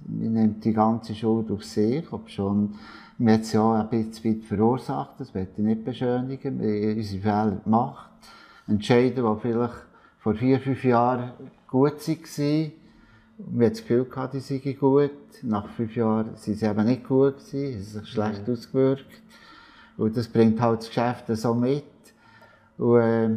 man 0.05 0.33
nimmt 0.33 0.65
die 0.65 0.74
ganze 0.74 1.15
Schuld 1.15 1.50
auf 1.50 1.63
sich, 1.63 2.12
ob 2.12 2.29
schon, 2.29 2.75
man 3.17 3.36
hat 3.36 3.41
es 3.41 3.53
ja 3.53 3.81
ein 3.81 3.89
bisschen 3.89 4.41
verursacht, 4.41 5.19
das 5.19 5.33
möchte 5.33 5.62
ich 5.62 5.65
nicht 5.67 5.86
beschönigen, 5.86 6.60
wir 6.60 6.89
haben 6.89 6.98
unsere 6.98 7.22
Fehler 7.22 7.62
gemacht, 7.63 8.10
Entscheiden, 8.67 9.24
die 9.25 9.41
vielleicht 9.41 9.74
vor 10.19 10.36
vier, 10.36 10.60
fünf 10.60 10.83
Jahren 10.83 11.33
gut 11.67 12.07
waren. 12.07 12.72
Wir 13.38 13.65
hatten 13.65 13.74
das 13.74 13.81
Gefühl, 13.81 14.05
gehabt, 14.05 14.33
die 14.33 14.39
seien 14.39 14.77
gut. 14.79 15.12
Nach 15.41 15.67
fünf 15.69 15.95
Jahren 15.95 16.27
waren 16.27 16.36
sie 16.38 16.65
eben 16.65 16.86
nicht 16.86 17.03
gut, 17.03 17.38
gewesen, 17.38 17.81
es 17.81 17.93
sich 17.93 18.07
schlecht 18.07 18.48
mhm. 18.48 18.53
ausgewirkt. 18.53 19.05
Und 19.98 20.15
das 20.15 20.27
bringt 20.27 20.62
halt 20.62 20.79
das 20.79 20.88
Geschäft 20.88 21.25
so 21.27 21.53
mit. 21.53 21.83
Und, 22.77 23.01
äh, 23.01 23.29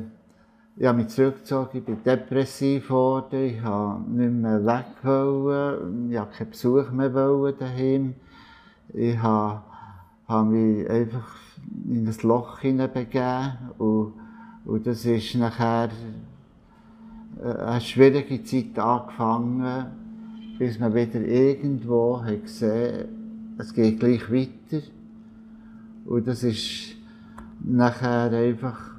ich 0.79 0.87
habe 0.87 0.99
mich 0.99 1.09
zurückgezogen, 1.09 1.79
ich 1.79 1.85
bin 1.85 2.03
depressiv 2.05 2.89
geworden, 2.89 3.45
ich 3.45 3.63
habe 3.63 4.03
nicht 4.11 4.33
mehr 4.33 4.65
weg 4.65 4.87
wollen, 5.03 6.11
ich 6.11 6.19
habe 6.19 6.31
keinen 6.33 6.51
Besuch 6.51 6.91
mehr 6.91 7.15
wollen 7.15 7.55
daheim. 7.59 8.15
Ich 8.93 9.19
habe, 9.19 9.63
habe 10.29 10.49
mich 10.51 10.89
einfach 10.89 11.35
in 11.89 12.07
ein 12.07 12.15
Loch 12.23 12.59
hineinbegeben 12.61 13.53
und, 13.79 14.13
und 14.65 14.87
das 14.87 15.05
ist 15.05 15.35
nachher 15.35 15.89
äh, 17.43 17.49
eine 17.49 17.81
schwierige 17.81 18.43
Zeit 18.45 18.79
angefangen, 18.79 19.87
bis 20.59 20.79
man 20.79 20.95
wieder 20.95 21.21
irgendwo 21.21 22.23
hat 22.23 22.43
gesehen 22.43 23.17
es 23.59 23.73
geht 23.73 24.01
gleich 24.01 24.31
weiter. 24.31 24.85
Und 26.05 26.27
das 26.27 26.43
ist 26.43 26.95
nachher 27.65 28.31
einfach. 28.31 28.96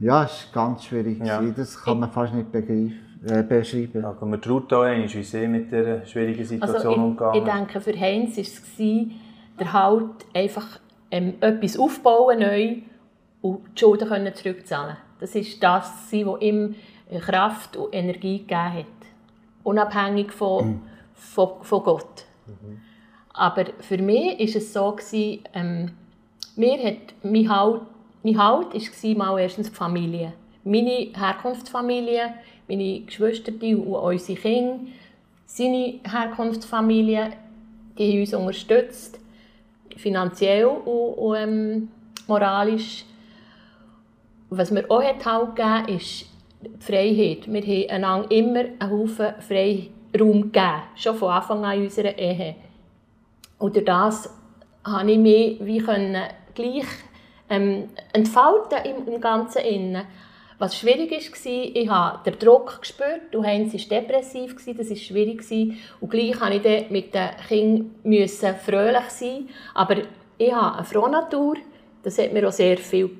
Ja, 0.00 0.24
es 0.24 0.44
ist 0.44 0.52
ganz 0.52 0.84
schwierig. 0.84 1.18
Ja. 1.24 1.40
Das 1.42 1.82
kann 1.82 2.00
man 2.00 2.10
fast 2.10 2.34
nicht 2.34 2.52
begreifen. 2.52 3.04
Äh, 3.26 3.42
beschreiben. 3.42 4.02
Ja, 4.02 4.14
man 4.20 4.42
traut 4.42 4.70
auch 4.74 4.82
einmal, 4.82 5.10
wie 5.10 5.22
sie 5.22 5.48
mit 5.48 5.72
dieser 5.72 6.04
schwierigen 6.04 6.44
Situation 6.44 6.92
also 6.92 7.02
umgegangen 7.02 7.38
Ich 7.38 7.44
denke, 7.44 7.80
für 7.80 7.98
Heinz 7.98 8.36
war 8.36 8.42
es 8.42 8.62
der 9.58 9.72
Halt 9.72 10.26
einfach 10.34 10.78
ähm, 11.10 11.34
etwas 11.40 11.78
aufbauen 11.78 12.40
neu 12.40 12.76
und 13.40 13.60
die 13.74 13.80
Schulden 13.80 14.08
können 14.08 14.34
zurückzahlen 14.34 14.98
Das 15.20 15.34
ist 15.34 15.62
das, 15.62 15.90
was 16.12 16.40
ihm 16.42 16.74
Kraft 17.20 17.76
und 17.78 17.94
Energie 17.94 18.40
gegeben 18.40 18.74
hat. 18.74 18.86
Unabhängig 19.62 20.30
von, 20.30 20.66
mhm. 20.66 20.80
von, 21.14 21.62
von 21.62 21.82
Gott. 21.82 22.26
Mhm. 22.46 22.80
Aber 23.32 23.64
für 23.80 23.98
mich 23.98 24.38
war 24.38 24.56
es 24.56 24.72
so, 24.72 24.92
gewesen, 24.92 25.44
ähm, 25.54 25.90
mir 26.56 26.78
hat 26.84 27.14
mein 27.22 27.48
Halt, 27.48 27.82
mein 28.24 28.38
halt 28.38 28.74
war 28.74 29.16
mal 29.16 29.38
erstens 29.40 29.70
die 29.70 29.74
Familie. 29.76 30.32
Meine 30.64 31.12
Herkunftsfamilie, 31.14 32.34
meine 32.66 33.00
Geschwister 33.00 33.52
und 33.52 33.86
unsere 33.86 34.38
Kinder, 34.38 34.80
seine 35.46 36.00
Herkunftsfamilie, 36.02 37.32
die 37.98 38.20
uns 38.20 38.34
unterstützt, 38.34 39.20
finanziell 39.96 40.64
und, 40.64 40.86
und 40.86 41.36
ähm, 41.36 41.88
moralisch 42.26 43.04
was 44.56 44.70
mir 44.70 44.88
auch 44.90 45.02
hat 45.02 45.24
halt 45.24 45.56
gegeben 45.56 45.96
ist 45.96 46.26
die 46.62 46.70
Freiheit. 46.80 47.52
Wir 47.52 47.62
haben 47.62 47.90
einander 47.90 48.30
immer 48.30 48.60
einen 48.78 48.90
Haufen 48.90 49.34
Freiraum 49.40 50.52
gegeben, 50.52 50.82
schon 50.96 51.16
von 51.16 51.30
Anfang 51.30 51.64
an 51.64 51.80
unserer 51.80 52.16
Ehe. 52.16 52.56
Und 53.58 53.74
durch 53.74 53.84
das 53.84 54.30
konnte 54.82 55.12
ich 55.12 55.18
mich 55.18 55.58
wie 55.60 55.78
können 55.78 56.22
gleich 56.54 56.86
ähm, 57.54 57.88
entfalten 58.12 58.78
im, 58.84 59.14
im 59.14 59.20
Ganzen 59.20 59.62
Innen. 59.62 60.06
Was 60.58 60.78
schwierig 60.78 61.10
war, 61.10 61.52
ich 61.52 61.88
habe 61.88 62.30
den 62.30 62.38
Druck 62.38 62.80
gespürt. 62.80 63.22
Du 63.32 63.42
Heinz 63.42 63.74
war 63.74 64.00
depressiv, 64.00 64.54
das 64.54 64.90
war 64.90 64.96
schwierig. 64.96 65.42
Und 66.00 66.10
gleich 66.10 66.38
musste 66.38 66.54
ich 66.54 66.62
dann 66.62 66.92
mit 66.92 67.14
den 67.14 67.30
Kindern 67.48 68.54
fröhlich 68.56 69.10
sein. 69.10 69.48
Aber 69.74 69.96
ich 70.38 70.52
habe 70.52 70.76
eine 70.76 70.84
Frohnatur. 70.84 71.56
Das 72.02 72.18
hat 72.18 72.32
mir 72.32 72.46
auch 72.46 72.52
sehr 72.52 72.78
viel 72.78 73.10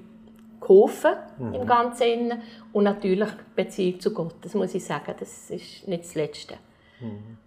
geholfen 0.61 1.13
mhm. 1.39 1.55
im 1.55 1.67
Ganzen. 1.67 2.43
Und 2.73 2.85
natürlich 2.85 3.29
die 3.31 3.63
Beziehung 3.63 4.01
zu 4.01 4.15
Gott, 4.15 4.37
das 4.43 4.55
muss 4.55 4.75
ich 4.75 4.85
sagen, 4.85 5.15
das 5.19 5.51
ist 5.51 5.89
nicht 5.89 6.05
das 6.05 6.15
Letzte. 6.15 6.55
Mhm. 7.01 7.39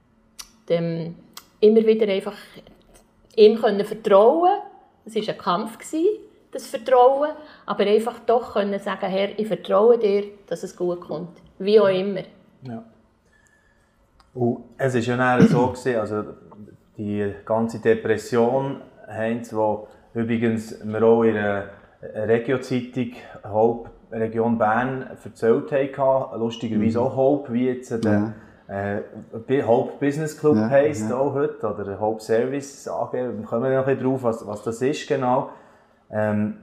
Dem, 0.67 1.15
immer 1.61 1.85
wieder 1.85 2.11
einfach 2.11 2.35
ihm 3.35 3.59
können 3.61 3.85
vertrauen 3.85 4.59
das 5.05 5.15
war 5.15 5.29
ein 5.29 5.37
Kampf, 5.37 5.77
das 6.57 6.67
Vertrauen, 6.67 7.29
aber 7.65 7.83
einfach 7.85 8.19
doch 8.25 8.53
können 8.53 8.79
sagen, 8.79 9.07
Herr, 9.07 9.37
ich 9.37 9.47
vertraue 9.47 9.97
dir, 9.97 10.23
dass 10.47 10.63
es 10.63 10.75
gut 10.75 11.01
kommt, 11.01 11.41
wie 11.59 11.79
auch 11.79 11.87
immer. 11.87 12.21
Ja. 12.63 12.83
Und 14.33 14.63
es 14.77 14.93
war 14.93 15.01
ja 15.01 15.41
so, 15.41 15.67
gewesen, 15.67 15.95
also 15.95 16.23
die 16.97 17.33
ganze 17.45 17.79
Depression, 17.79 18.81
Heinz, 19.07 19.53
wo 19.53 19.87
übrigens 20.13 20.83
wir 20.83 21.03
auch 21.03 21.23
in 21.23 21.37
einer 21.37 21.69
Regio-Zeitung 22.01 23.13
Hauptregion 23.43 24.57
Bern 24.57 25.07
erzählt 25.23 25.97
haben. 25.97 26.39
Lustigerweise 26.39 26.99
mhm. 26.99 27.05
auch 27.05 27.15
Hope, 27.15 27.53
wie 27.53 27.67
jetzt 27.67 28.03
der 28.03 28.33
äh, 28.67 29.63
Hope 29.63 29.93
Business 29.99 30.37
Club 30.37 30.57
ja, 30.57 30.69
heisst 30.69 31.09
ja. 31.09 31.17
auch 31.17 31.33
heute, 31.33 31.65
oder 31.67 31.99
Hope 31.99 32.21
Service 32.21 32.87
AG. 32.87 33.13
Wir 33.13 33.43
kommen 33.43 33.73
noch 33.73 33.87
ein 33.87 33.99
drauf, 33.99 34.23
was, 34.23 34.45
was 34.45 34.63
das 34.63 34.81
ist 34.81 35.07
genau. 35.07 35.49
Ähm, 36.11 36.57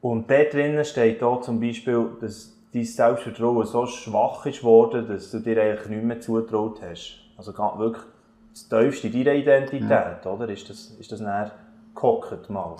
und 0.00 0.30
dort 0.30 0.52
drinnen 0.52 0.84
steht 0.84 1.22
auch 1.22 1.40
zum 1.40 1.60
Beispiel, 1.60 2.10
dass 2.20 2.52
dein 2.72 2.84
Selbstvertrauen 2.84 3.66
so 3.66 3.86
schwach 3.86 4.46
ist 4.46 4.62
worden, 4.62 5.08
dass 5.08 5.30
du 5.30 5.40
dir 5.40 5.60
eigentlich 5.60 5.88
nicht 5.88 6.04
mehr 6.04 6.20
zutraut 6.20 6.80
hast. 6.82 7.18
Also 7.36 7.52
wirklich 7.56 8.04
das 8.52 8.68
tiefste 8.68 9.10
deiner 9.10 9.34
Identität, 9.34 9.90
ja. 9.90 10.30
oder? 10.30 10.48
Ist 10.48 10.70
das, 10.70 10.90
ist 10.98 11.12
das 11.12 11.20
näher 11.20 11.52
gehockt 11.94 12.48
mal? 12.48 12.76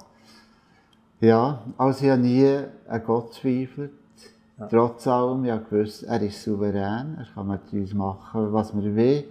Ja, 1.21 1.61
also 1.79 2.05
ich 2.05 2.11
habe 2.11 2.21
nie 2.21 2.59
an 2.89 3.03
Gott 3.05 3.35
zweifelt. 3.35 3.93
Ja. 4.59 4.67
Trotz 4.69 5.07
allem, 5.07 5.45
ich 5.45 5.51
habe 5.51 5.65
gewusst, 5.65 6.05
er 6.05 6.23
ist 6.23 6.43
souverän, 6.43 7.17
er 7.19 7.27
kann 7.35 7.47
mit 7.47 7.73
uns 7.73 7.93
machen, 7.93 8.53
was 8.53 8.75
wir 8.75 8.95
will. 8.97 9.25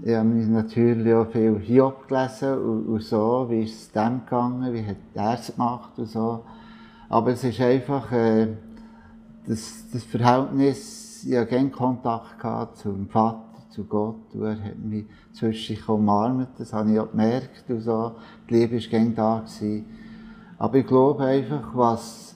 Ich 0.00 0.14
habe 0.14 0.26
natürlich 0.26 1.12
auch 1.12 1.30
viel 1.30 1.58
Hiob 1.58 2.08
gelesen 2.08 2.58
und, 2.58 2.86
und 2.86 3.02
so, 3.02 3.46
wie 3.50 3.64
ist 3.64 3.74
es 3.74 3.92
dem 3.92 4.24
gegangen, 4.24 4.72
wie 4.72 4.86
hat 4.86 4.96
er 5.12 5.34
es 5.34 5.54
gemacht 5.54 5.98
und 5.98 6.08
so. 6.08 6.44
Aber 7.10 7.32
es 7.32 7.44
ist 7.44 7.60
einfach 7.60 8.10
äh, 8.10 8.48
das, 9.46 9.84
das 9.92 10.02
Verhältnis, 10.04 11.24
ich 11.24 11.36
hatte 11.36 11.68
Kontakt 11.68 12.38
gehabt 12.38 12.78
zum 12.78 13.06
Vater, 13.08 13.44
zu 13.68 13.84
Gott 13.84 14.34
und 14.34 14.42
er 14.42 14.64
hat 14.64 14.78
mich 14.78 15.04
zwischen 15.34 15.74
sich 15.76 15.88
umarmt, 15.88 16.48
das 16.58 16.72
habe 16.72 16.90
ich 16.90 16.98
auch 16.98 17.10
gemerkt 17.10 17.64
und 17.68 17.80
so. 17.82 18.12
Die 18.48 18.54
Liebe 18.54 18.76
war 18.76 18.88
gerne 18.88 19.10
da. 19.10 19.40
Gewesen. 19.40 19.84
Aber 20.58 20.76
ich 20.76 20.86
glaube 20.86 21.24
einfach, 21.24 21.74
was 21.74 22.34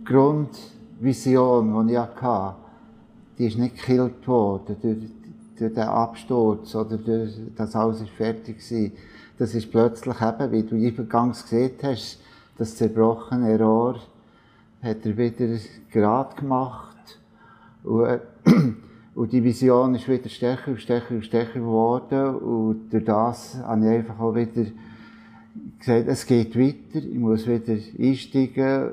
die 0.00 0.04
Grundvision, 0.04 1.86
die 1.88 1.94
ich 1.94 1.98
hatte, 1.98 2.56
die 3.38 3.46
ist 3.46 3.58
nicht 3.58 3.76
gekillt 3.76 4.26
worden 4.28 4.76
durch, 4.80 5.25
durch 5.58 5.74
den 5.74 5.84
Absturz 5.84 6.74
oder 6.74 6.96
durch, 6.96 7.34
dass 7.56 7.76
alles 7.76 8.00
ist 8.00 8.10
fertig 8.10 8.58
war. 8.70 8.90
Das 9.38 9.54
ist 9.54 9.70
plötzlich 9.70 10.16
eben, 10.20 10.52
wie 10.52 10.62
du 10.62 10.76
eingangs 10.76 11.42
gesehen 11.42 11.72
hast, 11.82 12.20
das 12.58 12.76
zerbrochene 12.76 13.58
Rohr 13.58 14.00
hat 14.82 15.04
er 15.04 15.16
wieder 15.16 15.58
gerade 15.90 16.36
gemacht. 16.36 17.20
Und, 17.84 18.20
und 19.14 19.32
die 19.32 19.44
Vision 19.44 19.94
ist 19.94 20.08
wieder 20.08 20.28
stärker 20.28 20.70
und 20.70 20.80
stärker 20.80 21.14
und 21.14 21.24
stärker 21.24 21.60
geworden. 21.60 22.36
Und 22.36 22.92
durch 22.92 23.04
das 23.04 23.56
habe 23.62 23.84
ich 23.84 23.90
einfach 23.90 24.18
auch 24.18 24.34
wieder 24.34 24.70
gesagt, 25.78 26.08
es 26.08 26.26
geht 26.26 26.58
weiter, 26.58 27.04
ich 27.04 27.18
muss 27.18 27.46
wieder 27.46 27.76
einsteigen. 27.98 28.92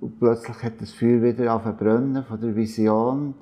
Und 0.00 0.18
plötzlich 0.18 0.62
hat 0.62 0.80
das 0.80 0.92
Feuer 0.92 1.22
wieder 1.22 1.52
angefangen 1.52 2.24
von 2.24 2.40
der 2.40 2.54
Vision. 2.54 3.34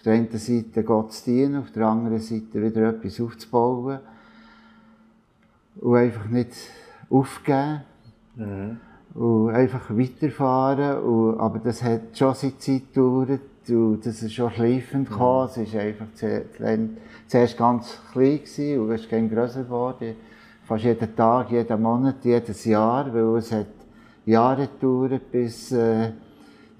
Auf 0.00 0.04
der 0.04 0.14
einen 0.14 0.30
Seite 0.30 0.82
Gott 0.82 1.12
zu 1.12 1.30
dienen, 1.30 1.56
auf 1.56 1.70
der 1.72 1.86
anderen 1.86 2.18
Seite 2.20 2.62
wieder 2.62 2.88
etwas 2.88 3.20
aufzubauen. 3.20 4.00
Und 5.76 5.94
einfach 5.94 6.24
nicht 6.26 6.52
aufgeben. 7.10 7.82
Mhm. 8.36 8.78
Und 9.14 9.50
einfach 9.50 9.90
weiterfahren. 9.90 11.02
Und, 11.02 11.38
aber 11.38 11.58
das 11.58 11.82
hat 11.82 12.16
schon 12.16 12.34
seine 12.34 12.56
Zeit 12.56 12.94
gedauert. 12.94 13.40
Und 13.68 14.00
das 14.06 14.22
ist 14.22 14.32
schon 14.32 14.50
schleifend 14.50 15.10
gekommen. 15.10 15.50
Mhm. 15.54 15.62
Es 15.62 15.74
war 15.74 15.80
einfach 15.80 16.06
zuerst 17.26 17.58
ganz 17.58 17.98
klein 18.12 18.38
gewesen, 18.38 18.80
und 18.80 18.90
es 18.92 19.02
ist 19.02 19.10
grösser 19.10 19.64
geworden 19.64 20.16
fast 20.70 20.84
jeden 20.84 21.16
Tag, 21.16 21.50
jeden 21.50 21.82
Monat, 21.82 22.24
jedes 22.24 22.64
Jahr, 22.64 23.12
weil 23.12 23.38
es 23.38 23.50
hat 23.50 23.66
Jahre 24.24 24.68
gedauert, 24.68 25.32
bis 25.32 25.72
äh, 25.72 26.12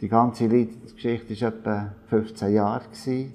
Die 0.00 0.08
ganze 0.08 0.46
Leidensgeschichte 0.46 1.38
war 1.42 1.48
etwa 1.48 1.92
15 2.08 2.54
Jahre. 2.54 2.84
Gewesen, 2.84 3.34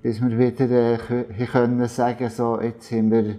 bis 0.00 0.22
wir 0.22 0.38
wieder 0.38 1.10
äh, 1.10 1.46
können 1.46 1.86
sagen 1.88 2.30
so, 2.30 2.58
jetzt 2.58 2.90
haben 2.90 3.10
wir 3.10 3.22
die 3.22 3.38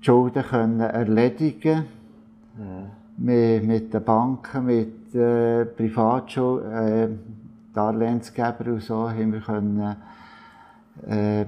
Schulden 0.00 0.42
können 0.42 0.80
erledigen 0.80 1.84
mhm. 2.56 3.24
mit, 3.24 3.64
mit 3.64 3.92
den 3.92 4.04
Banken, 4.04 4.64
mit 4.64 5.14
äh, 5.14 5.66
Privatschulden, 5.66 6.72
äh, 6.72 7.08
Darlehensgeber 7.74 8.72
und 8.72 8.82
so 8.82 9.10
haben 9.10 9.32
wir 9.32 9.40
können, 9.40 9.96
äh, 11.06 11.44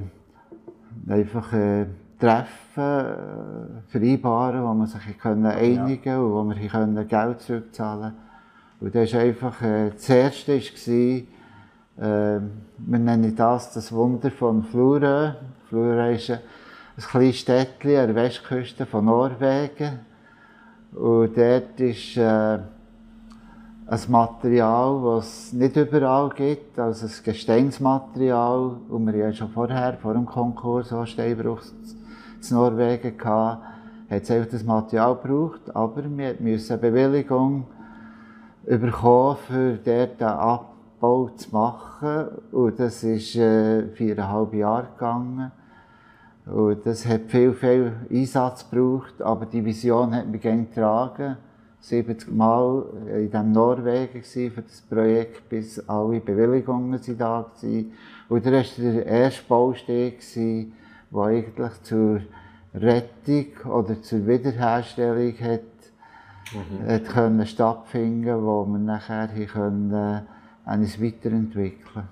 einfach 1.08 1.52
äh, 1.54 1.86
treffen, 2.18 2.76
äh, 2.76 3.82
vereinbaren, 3.88 4.62
wo 4.62 4.74
man 4.74 4.86
sich 4.86 5.18
können 5.18 5.46
einigen 5.46 6.04
ja. 6.04 6.20
und 6.20 6.32
wo 6.32 6.54
wir 6.54 6.68
können 6.68 7.08
Geld 7.08 7.40
zurückzahlen 7.40 8.12
Und 8.80 8.94
das 8.94 9.12
war 9.12 9.20
einfach, 9.20 9.60
äh, 9.60 9.90
das 9.90 10.08
Erste 10.08 10.54
war, 10.54 12.06
äh, 12.06 12.40
wir 12.78 12.98
nennen 12.98 13.36
das 13.36 13.74
das 13.74 13.92
Wunder 13.92 14.30
von 14.30 14.62
Flura. 14.62 15.36
Flura 15.68 16.08
ist 16.08 16.30
ein, 16.30 16.38
ein 16.96 17.02
kleines 17.02 17.36
Städtchen 17.36 17.96
an 17.98 18.06
der 18.06 18.14
Westküste 18.14 18.86
von 18.86 19.04
Norwegen. 19.04 20.00
Und 20.92 21.36
dort 21.36 21.78
ist 21.78 22.16
äh, 22.16 22.58
ein 23.86 24.00
Material, 24.08 25.02
das 25.04 25.26
es 25.26 25.52
nicht 25.52 25.76
überall 25.76 26.30
gibt, 26.30 26.78
also 26.78 27.06
ein 27.06 27.12
Gesteinsmaterial, 27.22 28.76
und 28.88 29.06
wir 29.06 29.16
ja 29.16 29.32
schon 29.32 29.50
vorher, 29.50 29.98
vor 30.00 30.14
dem 30.14 30.24
Konkurs, 30.24 30.90
auch 30.92 31.06
Steinbruch 31.06 31.60
in 31.62 32.56
Norwegen 32.56 33.18
gehabt, 33.18 33.62
hat 34.08 34.22
es 34.22 34.30
einfach 34.30 34.50
das 34.50 34.64
Material 34.64 35.16
gebraucht, 35.16 35.74
aber 35.74 36.02
wir 36.04 36.36
mussten 36.38 36.72
eine 36.72 36.82
Bewilligung 36.82 37.66
bekommen, 38.64 39.36
für 39.46 39.78
dort 39.84 40.20
den 40.20 40.26
Abbau 40.26 41.30
zu 41.36 41.50
machen, 41.50 42.28
und 42.52 42.78
das 42.78 43.02
ist 43.02 43.36
äh, 43.36 43.88
viereinhalb 43.88 44.54
Jahre 44.54 44.88
gegangen. 44.94 45.52
Und 46.46 46.84
das 46.84 47.06
hat 47.06 47.22
viel, 47.28 47.52
viel 47.52 47.92
Einsatz 48.10 48.68
gebraucht, 48.68 49.22
aber 49.22 49.46
die 49.46 49.64
Vision 49.64 50.14
hat 50.14 50.26
mich 50.26 50.40
gerne 50.40 50.64
getragen. 50.64 51.36
70 51.80 52.30
Mal 52.32 52.84
in 53.06 53.30
diesem 53.30 53.52
Norwegen 53.52 54.22
für 54.22 54.62
das 54.62 54.82
Projekt, 54.82 55.48
bis 55.48 55.78
alle 55.88 56.20
Bewilligungen 56.20 57.00
da 57.16 57.18
waren. 57.18 57.92
Und 58.28 58.46
das 58.46 58.78
war 58.78 58.92
der 58.92 59.06
erste 59.06 59.42
Baustein, 59.48 60.12
der 61.10 61.22
eigentlich 61.22 61.82
zur 61.82 62.20
Rettung 62.74 63.72
oder 63.72 64.00
zur 64.02 64.26
Wiederherstellung 64.26 65.34
hat, 65.40 65.60
mhm. 66.52 66.88
hat 66.88 67.04
können 67.04 67.46
stattfinden 67.46 68.44
wo 68.44 68.64
wir 68.64 68.78
nachher 68.78 69.28
können, 69.46 69.92
äh, 69.92 70.22
eines 70.64 71.00
weiterentwickeln 71.02 72.08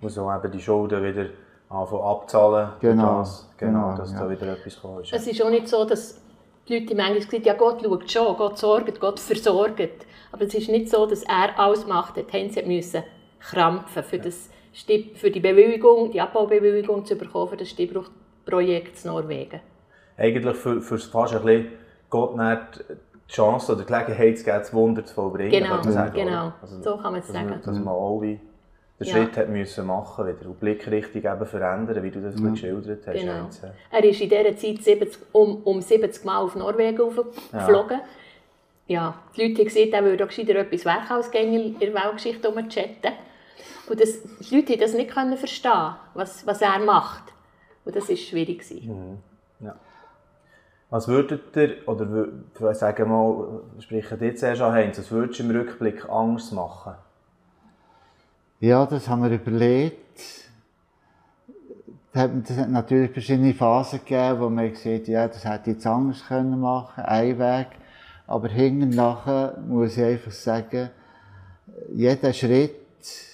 Wo 0.00 0.08
so 0.08 0.30
eben 0.30 0.52
die 0.52 0.60
Schulden 0.60 1.02
wieder 1.02 1.26
anfangen 1.68 2.02
abzahlen. 2.02 2.68
Genau, 2.80 3.18
das, 3.18 3.48
genau, 3.56 3.88
genau 3.88 3.96
dass 3.96 4.12
ja. 4.12 4.20
da 4.20 4.30
wieder 4.30 4.52
etwas 4.52 4.80
kommt. 4.80 5.12
Es 5.12 5.26
ist 5.26 5.42
auch 5.42 5.50
nicht 5.50 5.68
so, 5.68 5.84
dass 5.84 6.20
die 6.68 6.78
Leute 6.78 6.96
Englisch 6.96 7.28
sagen, 7.28 7.44
ja 7.44 7.54
Gott 7.54 7.82
schaut 7.82 8.10
schon, 8.10 8.36
Gott 8.36 8.58
sorgt, 8.58 9.00
Gott 9.00 9.20
versorgt. 9.20 10.06
Aber 10.32 10.44
es 10.44 10.54
ist 10.54 10.68
nicht 10.68 10.90
so, 10.90 11.06
dass 11.06 11.22
er 11.24 11.58
alles 11.58 11.86
macht 11.86 12.16
hat. 12.16 12.30
Sie 12.30 12.62
müssen 12.62 13.02
krampfen, 13.40 14.02
für, 14.02 14.18
das, 14.18 14.50
für 15.14 15.30
die 15.30 15.40
Bewilligung, 15.40 16.10
die 16.10 16.20
Abbaubewilligung 16.20 17.04
zu 17.04 17.16
bekommen 17.16 17.50
für 17.50 17.56
das 17.56 17.68
Stibruchprojekt 17.70 19.04
in 19.04 19.10
Norwegen. 19.10 19.60
Eigentlich 20.16 20.56
für, 20.56 20.80
für 20.80 20.98
fast 20.98 21.34
ein 21.34 21.42
bisschen 21.44 21.72
Gott 22.08 22.36
nicht 22.36 22.84
die 23.34 23.40
Chance 23.40 23.72
oder 23.72 23.82
die 23.82 23.92
Gelegenheit 23.92 24.38
zu 24.38 24.44
geben, 24.44 24.58
das 24.58 24.72
Wunder 24.72 25.04
zu 25.04 25.14
vollbringen. 25.14 25.50
Genau, 25.50 25.82
sagen, 25.82 26.14
genau. 26.14 26.52
Also, 26.62 26.82
so 26.82 26.96
kann 26.96 27.12
man 27.12 27.20
es 27.20 27.28
sagen. 27.28 27.60
Dass 27.64 27.78
man 27.78 27.88
auch 27.88 28.20
wie 28.20 28.40
den 29.00 29.06
ja. 29.08 29.14
Schritt 29.14 29.36
hat 29.36 29.48
müssen 29.48 29.86
machen 29.86 30.26
wieder 30.26 30.46
und 30.46 30.54
die 30.54 30.60
Blickrichtung 30.60 31.24
eben 31.24 31.46
verändern, 31.46 32.02
wie 32.02 32.10
du 32.10 32.20
das 32.20 32.38
ja. 32.38 32.48
geschildert 32.48 33.06
hast. 33.06 33.14
Genau. 33.14 33.48
Er 33.90 34.04
ist 34.04 34.20
in 34.20 34.28
dieser 34.28 34.56
Zeit 34.56 34.82
70, 34.84 35.18
um, 35.32 35.62
um 35.64 35.82
70 35.82 36.24
Mal 36.24 36.38
auf 36.38 36.54
Norwegen 36.54 36.96
geflogen. 36.96 38.00
Ja. 38.86 38.86
ja. 38.86 39.14
die 39.36 39.42
Leute 39.42 39.58
haben 39.58 39.64
gesehen, 39.64 39.92
er 39.92 40.04
würde 40.04 40.24
auch 40.24 40.28
gescheiter 40.28 40.54
etwas 40.54 40.84
Werk 40.84 41.10
als 41.10 41.28
in 41.28 41.78
der 41.78 41.92
Weltgeschichte 41.92 42.52
chatten. 42.68 43.12
Und 43.88 44.00
das, 44.00 44.22
die 44.22 44.54
Leute 44.54 44.66
konnten 44.66 44.80
das 44.80 44.94
nicht 44.94 45.12
verstehen, 45.12 45.94
was, 46.14 46.46
was 46.46 46.62
er 46.62 46.78
macht. 46.78 47.24
Und 47.84 47.96
das 47.96 48.08
war 48.08 48.16
schwierig. 48.16 48.64
Mhm. 48.70 49.18
Was 50.94 51.08
würdet 51.08 51.56
ihr, 51.56 51.88
oder 51.88 52.72
sagen 52.72 53.08
mal, 53.08 53.62
sprechen 53.80 54.16
dir 54.16 54.36
zuerst 54.36 54.62
an, 54.62 54.74
Heinz, 54.74 54.96
was 54.96 55.10
würdest 55.10 55.40
du 55.40 55.42
im 55.42 55.50
Rückblick 55.50 56.08
Angst 56.08 56.52
machen? 56.52 56.94
Ja, 58.60 58.86
das 58.86 59.08
haben 59.08 59.24
wir 59.24 59.30
überlegt. 59.32 59.98
Es 62.12 62.20
hat 62.56 62.70
natürlich 62.70 63.10
verschiedene 63.10 63.54
Phasen 63.54 64.04
gegeben, 64.04 64.38
wo 64.38 64.48
man 64.48 64.70
gesagt 64.70 65.08
ja, 65.08 65.26
das 65.26 65.44
hätte 65.44 65.70
ich 65.70 65.76
jetzt 65.78 65.86
anders 65.88 66.24
können 66.28 66.60
machen, 66.60 67.02
ein 67.02 67.40
Weg. 67.40 67.66
Aber 68.28 68.46
hinten 68.46 68.90
nachher 68.90 69.58
muss 69.66 69.96
ich 69.96 70.04
einfach 70.04 70.30
sagen, 70.30 70.90
jeder 71.92 72.32
Schritt, 72.32 72.76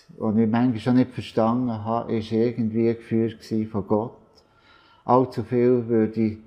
den 0.08 0.38
ich 0.38 0.50
manchmal 0.50 0.78
schon 0.78 0.96
nicht 0.96 1.10
verstanden 1.10 1.84
habe, 1.84 2.10
war 2.10 2.32
irgendwie 2.32 2.94
geführt 2.94 3.44
von 3.70 3.86
Gott. 3.86 4.16
Allzu 5.04 5.42
viel 5.42 5.86
würde 5.86 6.20
ich 6.22 6.38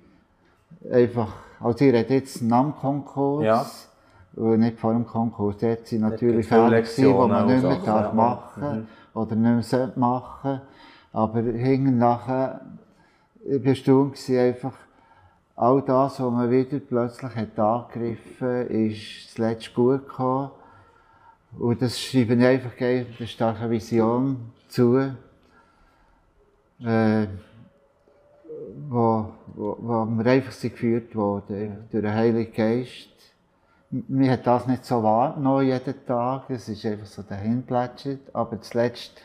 einfach, 0.92 1.34
also 1.60 1.86
ich 1.86 1.94
rede 1.94 2.14
jetzt 2.14 2.42
nach 2.42 2.64
dem 2.64 2.76
Konkurs, 2.76 3.46
ja. 3.46 3.66
Und 4.36 4.62
nicht 4.62 4.80
vor 4.80 4.94
dem 4.94 5.06
Konkurs. 5.06 5.58
Dort 5.60 5.86
sind 5.86 6.02
natürlich 6.02 6.48
Fehler, 6.48 6.82
die 6.82 7.06
man 7.06 7.46
nicht 7.46 7.62
mehr 7.62 7.78
darf 7.86 8.14
machen 8.14 8.64
mhm. 8.64 8.88
oder 9.14 9.36
nicht 9.36 9.72
mehr 9.72 9.92
machen 9.96 10.62
Aber 11.12 11.42
hinten 11.42 12.00
nachher, 12.00 12.62
ich 13.46 13.62
war 13.62 13.68
erstaunt 13.68 14.18
einfach, 14.30 14.74
all 15.56 15.82
das, 15.84 16.20
was 16.20 16.32
man 16.32 16.50
wieder 16.50 16.80
plötzlich 16.80 17.36
hat 17.36 17.60
angegriffen 17.60 18.60
hat, 18.62 18.70
ist 18.72 19.36
zuletzt 19.36 19.74
gut 19.76 20.08
gekommen. 20.08 20.50
Und 21.60 21.82
das 21.84 22.00
schreibe 22.00 22.34
ich 22.34 22.44
einfach 22.44 22.72
eine 22.80 23.28
starke 23.28 23.70
Vision 23.70 24.52
zu, 24.68 24.98
äh, 26.84 27.28
wo, 28.90 29.32
wo, 29.56 29.78
wo 29.80 30.06
wir 30.06 30.26
einfach 30.32 30.60
geführt 30.60 31.16
wurden 31.16 31.88
durch 31.92 32.04
den 32.04 32.14
Heiligen 32.14 32.54
Geist 32.54 33.10
mir 34.08 34.32
hat 34.32 34.48
das 34.48 34.66
nicht 34.66 34.86
so 34.86 35.04
wahrgenommen 35.04 35.68
jeden 35.68 36.06
Tag. 36.08 36.50
Es 36.50 36.68
ist 36.68 36.84
einfach 36.84 37.06
so 37.06 37.22
dahin 37.22 37.62
plätschert. 37.64 38.34
Aber 38.34 38.60
zuletzt 38.60 39.22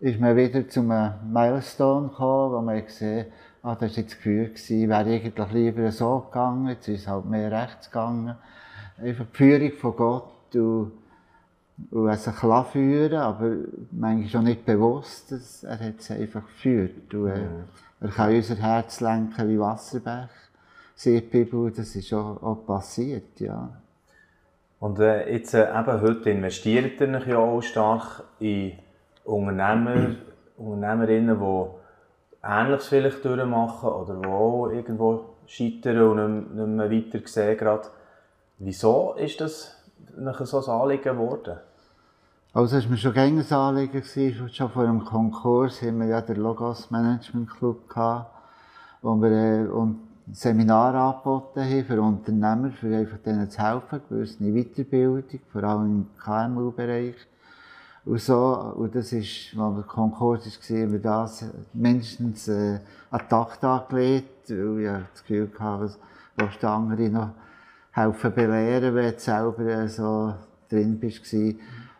ist 0.00 0.18
man 0.18 0.34
wieder 0.34 0.66
zu 0.66 0.80
einem 0.80 1.12
Milestone 1.30 2.08
gekommen, 2.08 2.52
wo 2.54 2.60
man 2.62 2.82
gesehen 2.86 3.26
ah, 3.62 3.74
das 3.74 3.90
war 3.90 3.98
jetzt 3.98 4.12
das 4.12 4.16
Gefühl, 4.16 4.46
gewesen, 4.46 4.88
wäre 4.88 5.00
eigentlich 5.00 5.52
lieber 5.52 5.92
so 5.92 6.20
gegangen, 6.20 6.68
jetzt 6.68 6.88
ist 6.88 7.02
es 7.02 7.08
halt 7.08 7.26
mehr 7.26 7.50
rechts 7.50 7.90
gegangen. 7.90 8.36
Einfach 8.96 9.26
die 9.26 9.36
Führung 9.36 9.72
von 9.72 9.96
Gott 9.96 10.54
und 10.54 10.92
es 12.10 12.24
kann 12.24 12.64
führen, 12.66 13.18
aber 13.18 13.50
manchmal 13.92 14.28
schon 14.28 14.44
nicht 14.44 14.64
bewusst, 14.64 15.32
dass 15.32 15.64
er 15.64 15.94
es 15.96 16.10
einfach 16.10 16.42
geführt. 16.42 17.12
Und, 17.14 17.28
äh, 17.28 17.46
er 18.00 18.08
kann 18.10 18.34
unser 18.34 18.56
Herz 18.56 19.00
lenken 19.00 19.48
wie 19.48 19.58
Wasserbech, 19.58 20.30
sieht 20.94 21.32
die 21.32 21.44
Bibel, 21.44 21.70
das 21.70 21.94
ist 21.96 22.12
auch, 22.12 22.42
auch 22.42 22.66
passiert, 22.66 23.40
ja. 23.40 23.70
Und 24.80 25.00
äh, 25.00 25.32
jetzt 25.32 25.54
äh, 25.54 25.68
eben 25.68 26.00
heute 26.00 26.30
investiert 26.30 27.00
ihr 27.00 27.26
ja 27.26 27.38
auch 27.38 27.60
stark 27.62 28.22
in 28.38 28.72
Unternehmer, 29.24 30.14
Unternehmerinnen, 30.56 31.38
die 31.40 32.46
Ähnliches 32.46 32.86
vielleicht 32.86 33.24
durchmachen 33.24 33.88
oder 33.88 34.14
die 34.14 34.28
auch 34.28 34.68
irgendwo 34.68 35.24
scheitern 35.46 36.02
und 36.02 36.54
nicht, 36.54 36.54
nicht 36.54 36.68
mehr 36.68 36.90
weiter 36.90 37.28
sehen 37.28 37.56
gerade. 37.56 37.88
Wieso 38.58 39.14
ist 39.14 39.40
das 39.40 39.76
so 40.16 40.58
ein 40.58 40.80
Anliegen 40.80 41.02
geworden? 41.02 41.58
Also 42.54 42.78
es 42.78 42.88
war 42.88 42.96
schon 42.96 43.12
gerne 43.12 43.42
ein 43.42 43.52
Anliegen, 43.52 44.02
schon 44.02 44.70
vor 44.70 44.86
dem 44.86 45.04
Konkurs 45.04 45.82
hatten 45.82 46.00
wir 46.00 46.06
ja 46.06 46.22
den 46.22 46.36
Logos 46.36 46.90
Management 46.90 47.50
Club 47.50 47.86
gehabt, 47.90 48.34
wo 49.02 49.14
wir, 49.16 49.30
äh, 49.30 49.68
und 49.68 49.98
Seminar 50.32 50.94
angeboten 50.94 51.60
haben 51.60 51.84
für 51.84 52.00
Unternehmer, 52.00 52.70
für 52.70 52.96
einfach 52.96 53.18
denen 53.18 53.50
zu 53.50 53.62
helfen, 53.62 54.00
gewisse 54.08 54.38
Weiterbildung, 54.38 55.40
vor 55.52 55.62
allem 55.62 55.84
im 55.84 56.06
KMU-Bereich. 56.18 57.16
Und 58.06 58.20
so, 58.20 58.74
und 58.76 58.94
das 58.94 59.12
ist, 59.12 59.54
als 59.58 59.74
der 59.74 59.84
Konkurs 59.84 60.46
war, 60.46 60.78
haben 60.78 60.92
wir 60.92 61.00
das 61.00 61.44
mindestens 61.74 62.48
äh, 62.48 62.80
an 63.10 63.20
den 63.20 63.28
Tag 63.28 63.62
angelegt, 63.62 64.48
weil 64.48 64.80
ich 64.80 65.08
das 65.12 65.22
Gefühl 65.22 65.50
hatte, 65.58 65.96
die 66.38 66.66
anderen 66.66 67.12
noch 67.12 67.30
helfen 67.92 68.32
belehren, 68.32 68.94
wenn 68.94 69.12
du 69.12 69.18
selber 69.18 69.66
äh, 69.66 69.86
so 69.86 70.32
drin 70.70 70.98
bist. 70.98 71.22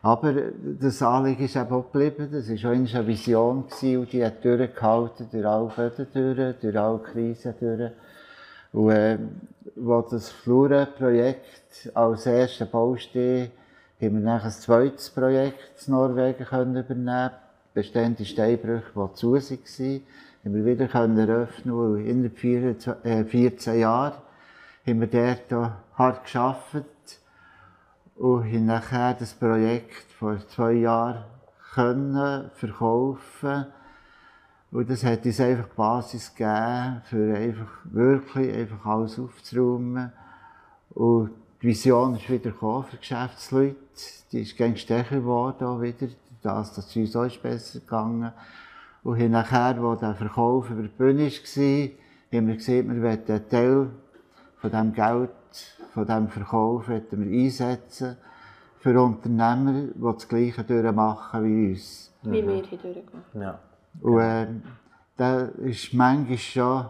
Aber 0.00 0.32
das 0.80 1.02
Anliegen 1.02 1.44
ist 1.44 1.56
eben 1.56 1.72
auch 1.72 1.90
geblieben. 1.90 2.28
Das 2.30 2.48
war 2.48 2.70
auch 2.70 2.74
eine 2.74 3.06
Vision 3.06 3.64
und 3.64 4.12
die 4.12 4.24
hat 4.24 4.44
durchgehalten, 4.44 5.28
durch 5.30 5.46
alle 5.46 5.68
Böden 5.68 6.06
durch, 6.12 6.56
durch 6.60 6.78
alle 6.78 6.98
Krisen 6.98 7.54
durch. 7.58 7.90
Und 8.72 8.90
äh, 8.90 9.18
als 9.76 10.10
das 10.10 10.30
Flura-Projekt 10.30 11.90
als 11.94 12.26
erster 12.26 12.66
Baustein 12.66 13.50
haben 14.00 14.18
wir 14.18 14.24
dann 14.24 14.40
ein 14.40 14.50
zweites 14.50 15.10
Projekt 15.10 15.86
in 15.86 15.94
Norwegen 15.94 16.44
können 16.44 16.76
übernehmen 16.76 17.30
Bestehende 17.74 18.24
Steinbrüche, 18.24 18.82
die 18.94 19.14
zu 19.14 19.34
waren, 19.34 20.00
haben 20.44 20.54
wir 20.54 20.64
wieder 20.64 20.88
können 20.88 21.18
eröffnen 21.18 21.74
und 21.74 22.04
innerhalb 22.04 23.28
14 23.30 23.78
Jahren 23.78 24.14
haben 24.86 25.00
wir 25.00 25.06
dort 25.06 25.76
hart 25.96 26.32
gearbeitet 26.32 26.86
und 28.18 28.44
haben 28.44 28.66
nachher 28.66 29.14
das 29.14 29.32
Projekt 29.32 30.12
vor 30.18 30.38
zwei 30.48 30.72
Jahren 30.72 31.24
können 31.72 32.50
verkaufen 32.54 33.66
und 34.70 34.90
das 34.90 35.02
hat 35.02 35.24
uns 35.24 35.40
einfach 35.40 35.68
die 35.68 35.76
Basis 35.76 36.34
gegeben, 36.34 37.00
für 37.04 37.34
einfach 37.34 37.70
wirklich 37.84 38.54
einfach 38.54 38.84
alles 38.84 39.18
aufzuräumen. 39.18 40.12
Und 40.90 41.30
die 41.62 41.68
Vision 41.68 42.16
ist 42.16 42.28
wieder 42.28 42.50
gekommen 42.50 42.84
für 42.84 42.98
Geschäftsleute. 42.98 43.76
Die 44.30 44.42
ist 44.42 44.56
gängig 44.56 44.80
stärker 44.80 45.16
geworden 45.16 45.64
auch 45.64 45.80
wieder. 45.80 46.08
Das, 46.42 46.74
dass 46.74 46.94
es 46.94 47.16
uns 47.16 47.38
besser 47.38 47.80
gegangen 47.80 48.32
Und 49.02 49.18
haben 49.18 49.30
nachher, 49.30 49.82
wo 49.82 49.94
der 49.94 50.14
Verkauf 50.14 50.70
über 50.70 50.82
die 50.82 50.88
Bühne 50.88 51.24
war, 51.30 52.38
haben 52.38 52.46
wir 52.46 52.54
gesehen, 52.54 52.94
wir 52.94 53.02
wollen 53.02 53.24
einen 53.26 53.48
Teil 53.48 53.90
von 54.60 54.70
diesem 54.70 54.92
Geld, 54.92 55.30
von 55.92 56.06
diesem 56.06 56.28
Verkauf 56.28 56.88
wir 56.88 57.02
einsetzen 57.10 58.16
für 58.78 59.00
Unternehmer, 59.00 59.88
die 59.94 60.00
das 60.00 60.28
Gleiche 60.28 60.64
durchmachen 60.64 61.44
wie 61.44 61.70
uns. 61.70 62.12
Wie 62.22 62.46
wir 62.46 62.62
hier 62.62 62.78
durchgehen. 62.78 63.04
Ja. 63.34 63.58
Und 64.00 64.20
äh, 64.20 64.46
da 65.16 65.40
ist 65.40 65.92
manchmal 65.94 66.38
schon 66.38 66.86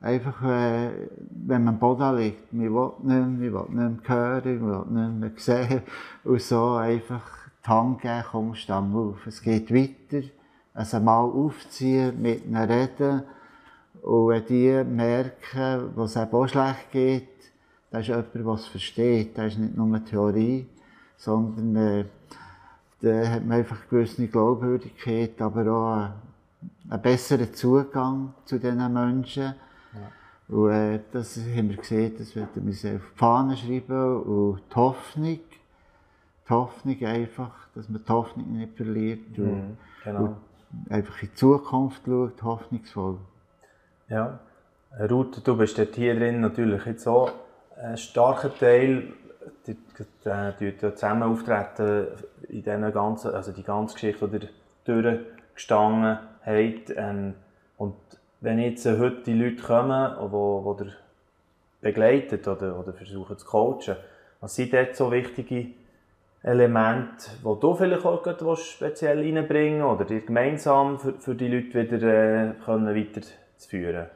einfach, 0.00 0.42
äh, 0.42 0.90
wenn 1.30 1.64
man 1.64 1.74
am 1.74 1.78
Boden 1.78 2.16
liegt, 2.16 2.52
man 2.52 2.74
will 2.74 2.92
nicht 3.28 3.40
mehr, 3.40 3.50
man 3.52 3.76
will 3.76 3.88
nicht 3.88 4.08
mehr 4.08 4.16
hören, 4.16 4.60
man 4.60 4.94
will 4.94 5.08
nicht 5.08 5.20
mehr 5.20 5.30
sehen. 5.66 5.82
Und 6.24 6.42
so 6.42 6.74
einfach 6.74 7.22
die 7.64 7.68
Hand 7.68 8.00
geben, 8.00 8.24
komm, 8.30 8.54
stamm 8.54 8.96
auf. 8.96 9.26
Es 9.26 9.42
geht 9.42 9.72
weiter. 9.72 10.26
Also 10.74 11.00
mal 11.00 11.20
aufziehen, 11.20 12.20
mit 12.20 12.46
ihnen 12.46 12.56
reden. 12.56 13.22
Und 14.02 14.28
wenn 14.28 14.46
die 14.46 14.84
merken, 14.84 15.90
was 15.94 16.16
es 16.16 16.32
auch 16.32 16.46
schlecht 16.46 16.90
geht, 16.92 17.28
da 17.90 17.98
ist 17.98 18.08
jemand, 18.08 18.34
der 18.34 18.46
es 18.46 18.66
versteht. 18.66 19.36
Das 19.36 19.52
ist 19.52 19.58
nicht 19.58 19.76
nur 19.76 19.86
eine 19.86 20.04
Theorie, 20.04 20.66
sondern 21.16 21.76
äh, 21.76 22.04
da 23.00 23.28
hat 23.28 23.44
man 23.44 23.58
einfach 23.58 23.78
eine 23.78 23.88
gewisse 23.88 24.26
Glaubwürdigkeit, 24.28 25.40
aber 25.40 25.72
auch 25.72 26.10
einen 26.90 27.02
besseren 27.02 27.52
Zugang 27.54 28.34
zu 28.44 28.58
diesen 28.58 28.92
Menschen. 28.92 29.54
Ja. 29.94 30.56
Und 30.56 30.70
äh, 30.70 31.00
das 31.12 31.36
haben 31.36 31.70
wir 31.70 31.76
gesehen, 31.76 32.14
das 32.18 32.34
werden 32.36 32.48
wir 32.54 32.62
uns 32.62 32.84
auf 32.84 32.90
die 32.90 33.18
Fahne 33.18 33.56
schreiben 33.56 34.22
und 34.22 34.62
die 34.70 34.76
Hoffnung, 34.76 35.40
die 36.46 36.50
Hoffnung 36.50 37.04
einfach, 37.04 37.52
dass 37.74 37.88
man 37.88 38.02
die 38.04 38.12
Hoffnung 38.12 38.56
nicht 38.56 38.76
verliert 38.76 39.38
und, 39.38 39.46
mhm, 39.46 39.76
genau. 40.04 40.24
und 40.24 40.36
einfach 40.92 41.22
in 41.22 41.28
die 41.28 41.34
Zukunft 41.34 42.02
schaut, 42.04 42.42
hoffnungsvoll. 42.42 43.18
Ja, 44.08 44.40
Ruth, 45.08 45.40
du 45.46 45.56
bist 45.56 45.80
hier 45.94 46.14
drin 46.14 46.40
natürlich 46.40 46.84
jetzt 46.84 47.04
so 47.04 47.30
ein 47.82 47.96
starker 47.96 48.54
Teil, 48.54 49.12
die, 49.66 49.76
die, 50.24 50.72
die 50.72 50.94
zusammen 50.94 51.22
auftreten 51.22 52.08
in 52.48 52.62
dieser 52.62 52.90
ganzen, 52.90 53.32
also 53.32 53.52
die 53.52 53.62
ganze 53.62 53.94
Geschichte, 53.94 54.28
die 54.28 54.48
durchgestanden 54.84 56.18
habt. 56.44 56.94
Ähm, 56.96 57.34
und 57.76 57.96
wenn 58.40 58.58
jetzt 58.58 58.86
heute 58.86 59.22
die 59.24 59.34
Leute 59.34 59.62
kommen, 59.62 60.78
die, 60.78 60.84
die 60.84 60.90
begleitet 61.80 62.46
oder, 62.48 62.78
oder 62.78 62.92
versuchen 62.92 63.38
zu 63.38 63.46
coachen, 63.46 63.96
was 64.40 64.54
sind 64.54 64.72
dort 64.72 64.96
so 64.96 65.10
wichtige 65.10 65.66
Elemente, 66.42 67.30
die 67.38 67.60
du 67.60 67.74
vielleicht 67.74 68.04
auch 68.04 68.56
speziell 68.56 69.18
reinbringen 69.18 69.82
oder 69.82 70.06
dir 70.06 70.22
gemeinsam 70.22 70.98
für, 70.98 71.12
für 71.14 71.34
die 71.34 71.48
Leute 71.48 71.74
wieder 71.74 72.50
äh, 72.50 72.52
können 72.64 72.94
weiterzuführen? 72.94 74.06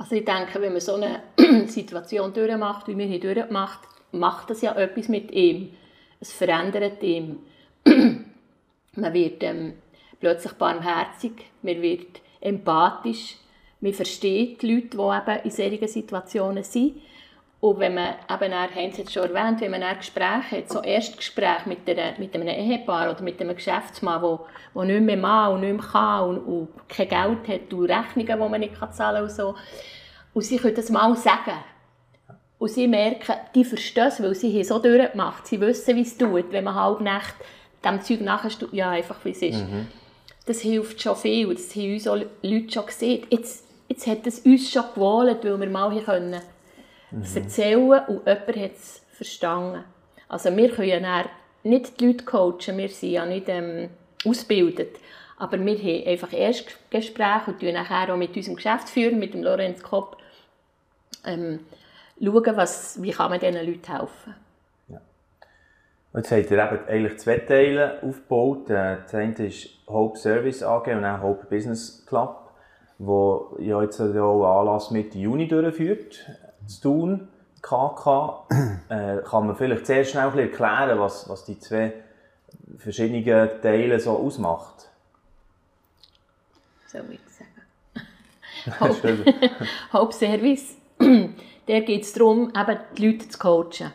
Also 0.00 0.14
ich 0.14 0.24
denke, 0.24 0.62
wenn 0.62 0.72
man 0.72 0.80
so 0.80 0.94
eine 0.94 1.22
Situation 1.68 2.32
durchmacht, 2.32 2.88
wie 2.88 2.96
wir 2.96 3.04
hier 3.04 3.20
durchgemacht 3.20 3.80
macht 4.12 4.48
das 4.48 4.62
ja 4.62 4.74
etwas 4.74 5.08
mit 5.08 5.30
ihm. 5.30 5.74
Es 6.20 6.32
verändert 6.32 7.02
ihn. 7.02 7.38
man 7.84 9.12
wird 9.14 9.42
ähm, 9.42 9.74
plötzlich 10.18 10.54
barmherzig, 10.54 11.32
man 11.60 11.82
wird 11.82 12.22
empathisch, 12.40 13.36
man 13.80 13.92
versteht 13.92 14.62
die 14.62 14.72
Leute, 14.72 14.96
die 14.96 14.96
eben 14.96 15.44
in 15.44 15.50
solchen 15.50 15.88
Situationen 15.88 16.64
sind. 16.64 16.96
Und 17.60 17.78
wenn 17.78 17.94
man 17.94 18.14
eben, 18.30 18.52
er 18.52 18.74
haben 18.74 18.92
jetzt 18.96 19.12
schon 19.12 19.34
erwähnt, 19.34 19.60
wenn 19.60 19.70
man 19.70 19.82
ein 19.82 19.98
Gespräch 19.98 20.50
hat, 20.50 20.70
so 20.70 20.80
Erstgespräch 20.80 21.66
mit, 21.66 21.86
mit 22.18 22.34
einem 22.34 22.48
Ehepaar 22.48 23.10
oder 23.10 23.22
mit 23.22 23.38
einem 23.40 23.54
Geschäftsmann, 23.54 24.22
der, 24.22 24.40
der 24.74 24.84
nicht 24.84 25.02
mehr 25.02 25.16
mag 25.18 25.52
und 25.52 25.60
nicht 25.60 25.76
mehr 25.76 25.84
kann 25.84 26.28
und, 26.30 26.38
und 26.38 26.68
kein 26.88 27.08
Geld 27.08 27.48
hat 27.48 27.72
und 27.72 27.84
Rechnungen, 27.84 28.26
die 28.42 28.48
man 28.48 28.60
nicht 28.60 28.74
zahlen 28.92 29.16
kann 29.16 29.22
und 29.24 29.30
so. 29.30 29.54
Und 30.32 30.42
sie 30.42 30.56
können 30.56 30.74
das 30.74 30.88
mal 30.88 31.14
sagen. 31.16 31.58
Und 32.58 32.70
sie 32.70 32.88
merken, 32.88 33.34
die 33.54 33.64
verstehen 33.64 34.08
es, 34.08 34.22
weil 34.22 34.34
sie 34.34 34.64
so 34.64 34.78
durchgemacht 34.78 35.46
Sie 35.46 35.60
wissen, 35.60 35.96
wie 35.96 36.02
es 36.02 36.16
tut, 36.16 36.52
wenn 36.52 36.64
man 36.64 36.74
halb 36.74 37.00
Nacht 37.00 37.34
dem 37.84 38.00
Zeug 38.00 38.20
nachher 38.20 38.50
ja, 38.72 38.90
einfach 38.90 39.16
wie 39.24 39.30
es 39.30 39.42
ist. 39.42 39.66
Mhm 39.66 39.86
das 40.50 40.60
hilft 40.60 41.00
schon 41.00 41.16
viel. 41.16 41.54
Das 41.54 41.74
haben 41.74 41.92
uns 41.92 42.08
auch 42.08 42.16
Leute 42.42 42.72
schon 42.72 42.86
gesehen. 42.86 43.26
Jetzt, 43.30 43.64
jetzt 43.88 44.06
hat 44.06 44.26
es 44.26 44.40
uns 44.40 44.70
schon 44.70 44.84
gewollt, 44.94 45.44
weil 45.44 45.60
wir 45.60 45.68
mal 45.68 45.92
hier 45.92 46.02
können 46.02 46.40
mhm. 47.10 47.24
erzählen 47.34 48.04
und 48.06 48.26
jemand 48.26 48.56
hat 48.56 48.72
es 48.72 49.02
verstanden. 49.12 49.84
Also 50.28 50.56
wir 50.56 50.70
können 50.70 50.88
ja 50.88 51.24
nicht 51.62 52.00
die 52.00 52.06
Leute 52.06 52.24
coachen, 52.24 52.78
wir 52.78 52.88
sind 52.88 53.10
ja 53.10 53.26
nicht 53.26 53.48
ähm, 53.48 53.90
ausgebildet. 54.24 54.96
Aber 55.36 55.58
wir 55.58 55.78
haben 55.78 56.06
einfach 56.06 56.32
Erstgespräche 56.32 57.50
und 57.50 57.60
schauen 57.60 57.74
nachher 57.74 58.12
auch 58.12 58.18
mit 58.18 58.36
unserem 58.36 58.56
Geschäftsführer, 58.56 59.14
mit 59.14 59.32
dem 59.32 59.42
Lorenz 59.42 59.82
Kopp, 59.82 60.18
ähm, 61.24 61.60
schauen, 62.22 62.56
was, 62.56 63.02
wie 63.02 63.10
kann 63.10 63.30
man 63.30 63.40
diesen 63.40 63.66
Leuten 63.66 63.92
helfen 63.92 64.34
Jetzt 66.12 66.32
habt 66.32 66.50
ihr 66.50 66.58
eben 66.58 66.88
eigentlich 66.88 67.18
zwei 67.18 67.38
Teile 67.38 68.02
aufgebaut. 68.02 68.68
Äh, 68.68 68.96
das 69.04 69.14
eine 69.14 69.46
ist 69.46 69.68
Hope 69.86 70.18
Service 70.18 70.62
AG 70.62 70.88
und 70.88 71.02
dann 71.02 71.22
Hope 71.22 71.46
Business 71.46 72.04
Club, 72.04 72.50
wo 72.98 73.56
ja 73.60 73.80
jetzt 73.80 74.00
auch 74.00 74.06
einen 74.06 74.42
Anlass 74.42 74.90
mit 74.90 75.14
Juni 75.14 75.46
durchführt, 75.46 76.26
zu 76.66 76.80
tun. 76.82 77.28
KK. 77.62 78.46
Äh, 78.88 79.18
kann 79.22 79.46
man 79.46 79.56
vielleicht 79.56 79.86
sehr 79.86 80.04
schnell 80.04 80.36
erklären, 80.38 80.98
was, 80.98 81.28
was 81.28 81.44
die 81.44 81.58
zwei 81.58 81.92
verschiedenen 82.78 83.24
Teile 83.60 84.00
so 84.00 84.12
ausmacht? 84.16 84.88
Soll 86.86 87.04
ich 87.10 87.20
sagen? 87.28 88.80
Hope, 88.80 89.24
Hope 89.92 90.12
Service. 90.12 90.76
Der 91.68 91.82
geht 91.82 92.02
es 92.02 92.12
darum, 92.12 92.52
eben 92.56 92.78
die 92.96 93.06
Leute 93.06 93.28
zu 93.28 93.38
coachen 93.38 93.92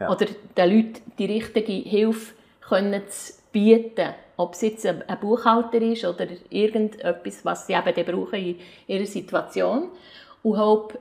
ja. 0.00 0.10
Oder 0.10 0.26
den 0.56 0.70
Leuten 0.70 1.12
die 1.18 1.26
richtige 1.26 1.72
Hilfe 1.72 2.34
können 2.60 3.02
zu 3.08 3.32
bieten. 3.52 4.14
Ob 4.36 4.54
es 4.54 4.60
jetzt 4.60 4.86
ein 4.86 5.02
Buchhalter 5.20 5.82
ist 5.82 6.04
oder 6.04 6.26
irgendetwas, 6.50 7.44
was 7.44 7.66
sie 7.66 7.72
eben 7.72 8.06
brauchen 8.06 8.38
in 8.38 8.60
ihrer 8.86 9.06
Situation. 9.06 9.88
Und 10.44 10.58
Hope 10.58 10.98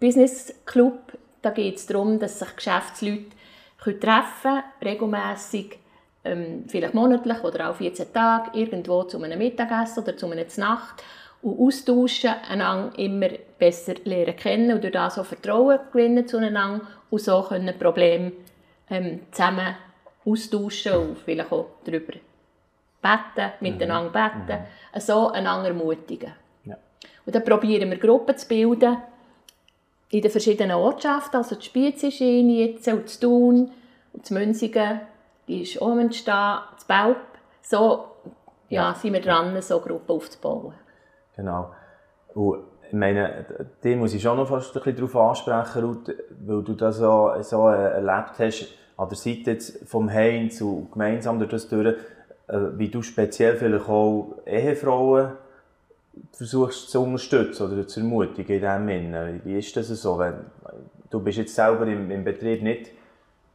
Business 0.00 0.54
Club, 0.64 1.12
da 1.42 1.50
geht 1.50 1.76
es 1.76 1.86
darum, 1.86 2.18
dass 2.18 2.38
sich 2.38 2.56
Geschäftsleute 2.56 3.26
treffen 4.00 4.24
können, 4.42 4.62
regelmässig, 4.82 5.78
ähm, 6.24 6.64
vielleicht 6.68 6.94
monatlich 6.94 7.42
oder 7.44 7.70
auch 7.70 7.76
14 7.76 8.12
Tage, 8.12 8.58
irgendwo 8.58 9.04
zu 9.04 9.22
einem 9.22 9.38
Mittagessen 9.38 10.02
oder 10.02 10.16
zu 10.16 10.26
einer 10.26 10.44
Nacht 10.56 11.02
und 11.42 11.58
austauschen, 11.58 12.34
einander 12.48 12.98
immer 12.98 13.28
besser 13.58 13.94
lernen 14.04 14.36
kennen 14.36 14.72
und 14.72 14.82
durch 14.82 14.92
das 14.92 15.18
auch 15.18 15.24
Vertrauen 15.24 15.80
gewinnen 15.92 16.26
zueinander 16.26 16.86
und 17.10 17.20
so 17.20 17.42
können 17.42 17.78
Probleme 17.78 18.32
ähm, 18.88 19.20
zusammen 19.30 19.76
austauschen 20.24 20.94
und 20.94 21.18
vielleicht 21.18 21.52
auch 21.52 21.66
darüber 21.84 22.14
beten, 23.02 23.52
miteinander 23.60 24.28
mhm. 24.34 24.46
beten, 24.46 24.60
mhm. 24.94 25.00
so 25.00 25.28
einander 25.28 25.68
ermutigen. 25.68 26.32
Ja. 26.64 26.76
Und 27.24 27.34
dann 27.34 27.44
probieren 27.44 27.90
wir 27.90 27.98
Gruppen 27.98 28.36
zu 28.36 28.48
bilden 28.48 28.98
in 30.10 30.22
den 30.22 30.30
verschiedenen 30.30 30.76
Ortschaften, 30.76 31.36
also 31.36 31.54
die 31.54 31.64
Spiez 31.64 32.02
ist 32.02 32.20
eine 32.20 32.52
jetzt, 32.52 32.86
und 32.88 33.08
zu 33.08 33.20
Thun, 33.20 33.70
und 34.12 34.26
zu 34.26 34.34
Münzigen, 34.34 35.00
die 35.46 35.62
ist 35.62 35.80
auch 35.80 35.96
entstehen, 35.96 36.58
zu 36.76 36.86
Belp. 36.86 37.16
So 37.62 38.04
ja, 38.68 38.88
ja. 38.88 38.94
sind 38.94 39.12
wir 39.12 39.20
dran, 39.20 39.60
so 39.62 39.80
Gruppen 39.80 40.16
aufzubauen. 40.16 40.74
Genau. 41.36 41.70
Und 42.34 42.64
ich 42.88 42.92
meine, 42.92 43.46
die 43.84 43.94
muss 43.94 44.14
ich 44.14 44.22
schon 44.22 44.36
noch 44.36 44.48
fast 44.48 44.76
ein 44.76 44.82
bisschen 44.82 44.96
darauf 44.96 45.16
ansprechen, 45.16 45.84
Ruth, 45.84 46.14
weil 46.44 46.62
du 46.62 46.74
das 46.74 46.96
so, 46.96 47.32
so 47.40 47.68
erlebt 47.68 48.38
hast, 48.38 48.68
an 48.96 49.08
der 49.08 49.16
Seite 49.16 49.52
jetzt 49.52 49.88
vom 49.88 50.10
Heinz 50.10 50.60
und 50.60 50.90
gemeinsam 50.92 51.38
durch 51.38 51.50
das 51.50 51.68
durch, 51.68 51.96
äh, 52.48 52.58
wie 52.76 52.88
du 52.88 53.00
speziell 53.02 53.56
vielleicht 53.56 53.88
auch 53.88 54.38
Ehefrauen 54.44 55.32
versuchst 56.32 56.90
zu 56.90 57.02
unterstützen 57.02 57.70
oder 57.70 57.86
zu 57.86 58.00
ermutigen 58.00 58.56
in 58.56 58.60
diesem 58.60 58.88
Sinne. 58.88 59.40
Wie 59.44 59.58
ist 59.58 59.76
das 59.76 59.88
so? 59.88 60.18
Wenn, 60.18 60.34
du 61.10 61.20
bist 61.20 61.38
jetzt 61.38 61.54
selber 61.54 61.86
im, 61.86 62.10
im 62.10 62.24
Betrieb 62.24 62.62
nicht 62.62 62.90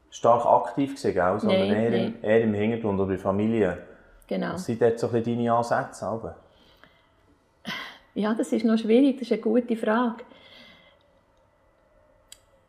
stark 0.09 0.45
aktiv 0.45 0.91
gewesen, 0.91 1.13
gell? 1.13 1.39
sondern 1.39 1.67
Nein, 1.67 1.71
eher, 1.71 1.91
nein. 1.91 2.15
Im, 2.21 2.29
eher 2.29 2.41
im 2.41 2.53
Hintergrund 2.53 2.99
oder 2.99 3.11
in 3.11 3.17
der 3.17 3.23
Familie. 3.23 3.77
Genau. 4.27 4.53
Was 4.53 4.65
sind 4.65 4.81
dort 4.81 4.99
so 4.99 5.09
ein 5.09 5.23
deine 5.23 5.53
Ansätze? 5.53 6.05
Aber? 6.05 6.35
Ja, 8.13 8.33
das 8.33 8.51
ist 8.53 8.65
noch 8.65 8.77
schwierig, 8.77 9.17
das 9.17 9.23
ist 9.23 9.33
eine 9.33 9.41
gute 9.41 9.75
Frage. 9.75 10.23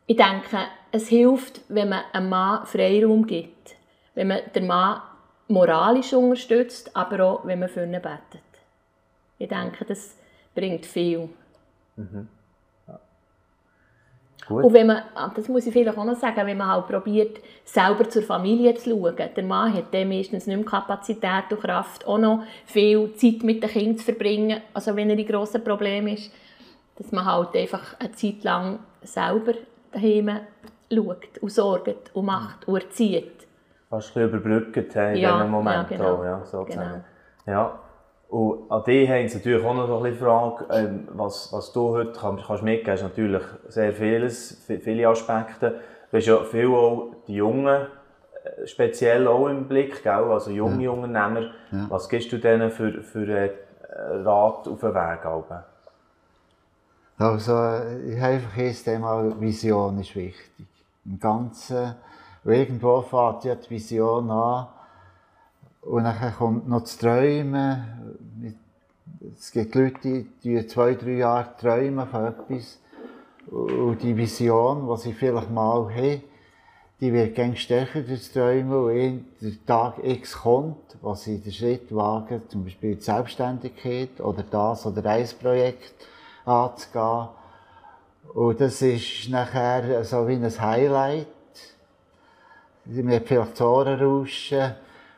Ich 0.08 0.16
denke, 0.16 0.58
es 0.92 1.08
hilft, 1.08 1.60
wenn 1.68 1.88
man 1.88 2.02
einem 2.12 2.28
Mann 2.28 2.66
Freiraum 2.66 3.26
gibt. 3.26 3.76
Wenn 4.14 4.28
man 4.28 4.40
den 4.54 4.66
Mann 4.66 5.00
moralisch 5.48 6.12
unterstützt, 6.12 6.96
aber 6.96 7.24
auch, 7.24 7.46
wenn 7.46 7.60
man 7.60 7.68
für 7.68 7.84
ihn 7.84 7.92
betet. 7.92 8.45
Ich 9.38 9.48
denke, 9.48 9.84
das 9.84 10.16
bringt 10.54 10.86
viel. 10.86 11.28
Gut. 14.48 14.64
Und 14.64 14.72
wenn 14.74 14.86
man, 14.86 15.02
ah, 15.14 15.30
das 15.34 15.48
muss 15.48 15.66
ich 15.66 15.72
vielleicht 15.72 15.98
auch 15.98 16.04
noch 16.04 16.14
sagen, 16.14 16.46
wenn 16.46 16.56
man 16.56 16.68
halt 16.68 16.86
probiert, 16.86 17.40
selber 17.64 18.08
zur 18.08 18.22
Familie 18.22 18.74
zu 18.74 18.90
schauen, 18.90 19.16
der 19.16 19.44
Mann 19.44 19.74
hat 19.74 19.92
dann 19.92 20.08
meistens 20.08 20.46
nicht 20.46 20.56
mehr 20.56 20.64
Kapazität 20.64 21.50
und 21.50 21.60
Kraft, 21.60 22.06
auch 22.06 22.18
noch 22.18 22.44
viel 22.64 23.12
Zeit 23.14 23.42
mit 23.42 23.62
den 23.62 23.70
Kindern 23.70 23.98
zu 23.98 24.04
verbringen, 24.04 24.60
also 24.72 24.94
wenn 24.94 25.10
er 25.10 25.18
in 25.18 25.26
grossen 25.26 25.64
Problemen 25.64 26.14
ist, 26.14 26.30
dass 26.96 27.10
man 27.10 27.24
halt 27.24 27.56
einfach 27.56 27.98
eine 27.98 28.12
Zeit 28.12 28.44
lang 28.44 28.78
selber 29.02 29.54
daheim 29.90 30.30
schaut 30.92 31.38
und 31.40 31.50
sorgt 31.50 32.14
und 32.14 32.24
macht 32.24 32.68
und 32.68 32.76
erzieht. 32.80 33.48
Fast 33.90 34.16
ein 34.16 34.30
bisschen 34.30 34.40
überbrückt 34.40 34.94
hey, 34.94 35.16
in 35.16 35.22
Ja, 35.22 35.36
diesen 35.38 35.50
Momenten. 35.50 35.92
ja, 35.92 35.96
genau. 35.96 36.18
auch, 36.18 36.24
ja, 36.24 36.44
sozusagen. 36.44 37.04
Genau. 37.46 37.52
Ja. 37.58 37.80
Und 38.28 38.70
an 38.70 38.82
dich 38.84 39.08
haben 39.08 39.28
sie 39.28 39.38
natürlich 39.38 39.64
auch 39.64 39.74
noch 39.74 39.86
so 39.86 39.96
ein 39.98 40.02
bisschen 40.02 40.26
Frage, 40.26 40.64
ähm, 40.70 41.08
was, 41.12 41.52
was 41.52 41.72
du 41.72 41.90
heute 41.90 42.12
kannst, 42.18 42.44
kannst 42.46 42.62
mitgeben 42.64 42.86
kannst, 42.98 43.02
natürlich 43.04 43.42
sehr 43.68 43.92
vieles, 43.92 44.68
vi- 44.68 44.80
viele 44.80 45.08
Aspekte. 45.08 45.80
Du 46.10 46.16
hast 46.16 46.26
ja 46.26 46.38
viel 46.44 46.66
auch 46.66 47.12
die 47.28 47.34
Jungen 47.34 47.86
äh, 48.44 48.66
speziell 48.66 49.28
auch 49.28 49.46
im 49.48 49.68
Blick, 49.68 50.02
gell? 50.02 50.12
also 50.12 50.50
junge 50.50 50.90
Unternehmer. 50.90 51.50
Was 51.88 52.08
gibst 52.08 52.32
du 52.32 52.38
denen 52.38 52.70
für, 52.70 53.00
für 53.02 53.28
äh, 53.28 53.50
Rat 54.24 54.66
auf 54.66 54.80
den 54.80 54.94
Weg? 54.94 55.20
Also, 57.18 57.52
ich 58.06 58.20
habe 58.20 58.34
einfach 58.34 58.58
erst 58.58 58.88
einmal, 58.88 59.40
Vision 59.40 59.98
ist 60.00 60.14
wichtig. 60.16 60.66
Im 61.04 61.18
Ganzen, 61.18 61.94
irgendwo 62.44 63.00
fängt 63.02 63.44
ja 63.44 63.54
die 63.54 63.70
Vision 63.70 64.30
an 64.30 64.66
und 65.86 66.04
dann 66.04 66.34
kommt 66.34 66.68
noch 66.68 66.80
das 66.80 66.98
Träumen. 66.98 68.56
Es 69.38 69.52
gibt 69.52 69.74
Leute, 69.74 70.26
die 70.42 70.66
zwei, 70.66 70.94
drei 70.94 71.12
Jahre 71.12 71.56
träumen 71.58 72.06
von 72.08 72.26
etwas 72.26 72.80
und 73.48 74.02
die 74.02 74.16
Vision, 74.16 74.88
die 74.88 75.00
sie 75.00 75.12
vielleicht 75.12 75.50
mal 75.50 75.88
haben, 75.94 76.22
die 77.00 77.12
wird 77.12 77.34
gäng 77.34 77.54
stärker 77.54 78.00
durch 78.00 78.20
das 78.20 78.32
Träumen 78.32 78.72
und 78.72 79.24
der 79.40 79.66
Tag 79.66 80.02
X 80.02 80.38
kommt, 80.38 80.96
wo 81.02 81.14
sie 81.14 81.38
den 81.38 81.52
Schritt 81.52 81.94
wagen, 81.94 82.42
zum 82.48 82.64
Beispiel 82.64 82.96
die 82.96 83.02
Selbstständigkeit 83.02 84.20
oder 84.20 84.42
das 84.42 84.86
oder 84.86 85.04
ein 85.08 85.28
Projekt 85.40 85.94
anzugehen. 86.44 87.28
Und 88.34 88.60
das 88.60 88.82
ist 88.82 89.28
nachher 89.28 90.04
so 90.04 90.26
wie 90.26 90.34
ein 90.34 90.60
Highlight. 90.60 91.26
Man 92.86 93.14
hat 93.14 93.26
vielleicht 93.26 93.52
das 93.52 93.60
Ohrenrauschen 93.60 94.74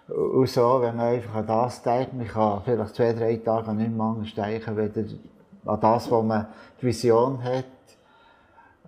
und 0.09 0.49
so, 0.49 0.81
wenn 0.81 0.97
man 0.97 1.07
einfach 1.07 1.35
an 1.35 1.47
das 1.47 1.83
denkt. 1.83 2.15
Man 2.15 2.27
kann 2.27 2.63
vielleicht 2.65 2.95
zwei, 2.95 3.13
drei 3.13 3.37
Tage 3.37 3.73
nicht 3.75 3.91
mehr 3.91 4.07
anders 4.07 4.35
denken, 4.35 4.77
weder 4.77 5.05
an 5.67 5.81
das, 5.81 6.11
wo 6.11 6.23
man 6.23 6.47
die 6.81 6.87
Vision 6.87 7.43
hat. 7.43 7.65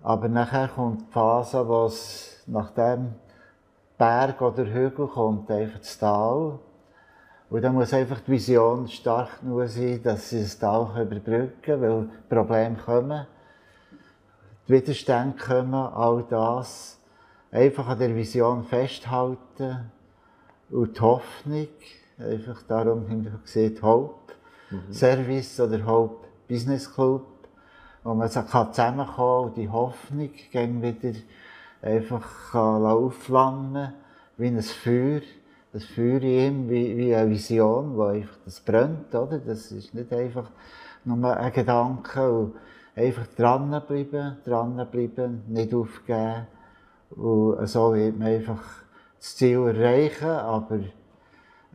Aber 0.01 0.27
nachher 0.27 0.67
kommt 0.67 1.01
die 1.01 1.11
Phase, 1.11 1.67
wo 1.67 1.85
es 1.85 2.43
nach 2.47 2.71
dem 2.71 3.13
Berg 3.99 4.41
oder 4.41 4.65
Hügel 4.65 5.07
kommt, 5.07 5.51
einfach 5.51 5.77
das 5.77 5.99
Tal. 5.99 6.57
Und 7.51 7.61
dann 7.61 7.75
muss 7.75 7.93
einfach 7.93 8.21
die 8.21 8.31
Vision 8.31 8.87
stark 8.87 9.41
genug 9.41 9.67
sein, 9.67 10.01
dass 10.01 10.29
sie 10.29 10.41
das 10.41 10.57
Tal 10.57 10.89
überbrücken 10.99 11.61
können, 11.61 11.81
weil 11.81 12.09
Probleme 12.29 12.77
kommen, 12.77 13.27
die 14.67 14.73
Widerstände 14.73 15.37
kommen, 15.37 15.75
all 15.75 16.25
das. 16.27 16.97
Einfach 17.51 17.89
an 17.89 17.99
der 17.99 18.15
Vision 18.15 18.63
festhalten 18.63 19.91
und 20.71 20.97
die 20.97 21.01
Hoffnung, 21.01 21.67
einfach 22.17 22.61
darum 22.63 23.07
haben 23.09 23.25
wir 23.25 23.39
gesagt, 23.43 23.81
Hope 23.81 24.33
Service 24.91 25.59
oder 25.59 25.85
Hope 25.85 26.27
Business 26.47 26.93
Club, 26.93 27.25
wo 28.03 28.13
man 28.13 28.29
so 28.29 28.41
kann 28.41 28.73
zusammenkommen 28.73 29.49
und 29.49 29.57
die 29.57 29.69
Hoffnung 29.69 30.29
gegen 30.51 30.81
wieder 30.81 31.17
einfach 31.81 32.53
aufflammen 32.53 33.93
wie 34.37 34.47
ein 34.47 34.61
Feuer, 34.61 35.21
das 35.73 35.85
Feuer 35.85 36.21
in 36.21 36.23
ihm, 36.23 36.69
wie, 36.69 36.97
wie 36.97 37.15
eine 37.15 37.29
Vision, 37.29 37.95
wo 37.95 38.03
einfach 38.03 38.37
das 38.45 38.59
brennt, 38.59 39.13
oder? 39.13 39.39
Das 39.39 39.71
ist 39.71 39.93
nicht 39.93 40.11
einfach 40.11 40.49
nur 41.05 41.37
ein 41.37 41.53
Gedanke 41.53 42.31
und 42.31 42.55
einfach 42.95 43.27
dranbleiben, 43.37 44.37
dranbleiben, 44.43 45.43
nicht 45.47 45.73
aufgeben. 45.73 46.47
Und 47.11 47.67
so 47.67 47.93
wird 47.93 48.17
man 48.17 48.29
einfach 48.29 48.63
das 49.21 49.35
Ziel 49.35 49.67
erreichen, 49.67 50.29
aber 50.29 50.79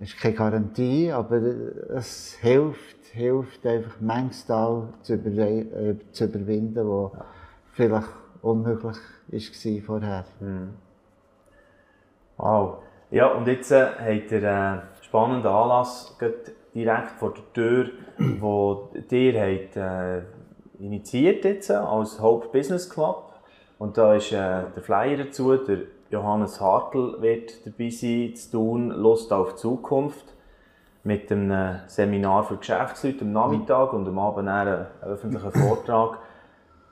es 0.01 0.09
ist 0.11 0.21
keine 0.21 0.35
Garantie, 0.35 1.13
aber 1.13 1.37
es 1.95 2.35
hilft, 2.41 3.07
hilft 3.13 3.65
einfach 3.65 4.01
manchmal 4.01 4.89
zu, 5.03 5.15
äh, 5.15 5.95
zu 6.11 6.25
überwinden, 6.25 6.89
was 6.89 7.13
vielleicht 7.73 8.09
unmöglich 8.43 8.97
war 9.29 9.83
vorher. 9.87 10.25
Wow. 12.37 12.79
Ja, 13.13 13.29
und 13.29 13.47
jetzt 13.47 13.71
äh, 13.71 13.87
habt 13.87 14.33
ihr 14.33 14.53
einen 14.53 14.83
spannenden 15.01 15.47
Anlass 15.47 16.19
direkt 16.75 17.13
vor 17.13 17.33
der 17.33 17.53
Tür, 17.53 17.91
wo 18.41 18.91
ihr 19.09 19.41
habt, 19.41 19.77
äh, 19.77 20.23
initiiert 20.85 21.45
jetzt 21.45 21.71
als 21.71 22.21
Hope 22.21 22.49
Business 22.49 22.91
Club. 22.91 23.33
Und 23.79 23.97
da 23.97 24.15
ist 24.15 24.33
äh, 24.33 24.65
der 24.75 24.83
Flyer 24.83 25.17
dazu, 25.17 25.57
der 25.57 25.79
Johannes 26.11 26.61
Hartl 26.61 27.21
wird 27.21 27.67
dabei 27.67 27.91
sein, 27.91 28.35
zu 28.37 28.51
tun, 28.51 28.91
Lust 28.91 29.33
auf 29.33 29.57
Zukunft, 29.57 30.35
mit 31.03 31.31
einem 31.31 31.51
äh, 31.51 31.89
Seminar 31.89 32.45
für 32.45 32.57
Geschäftsleute 32.57 33.23
am 33.23 33.33
Nachmittag 33.33 33.93
und 33.93 34.07
am 34.09 34.19
Abend 34.19 34.49
einen 34.49 34.87
öffentlichen 35.03 35.53
Vortrag. 35.69 36.19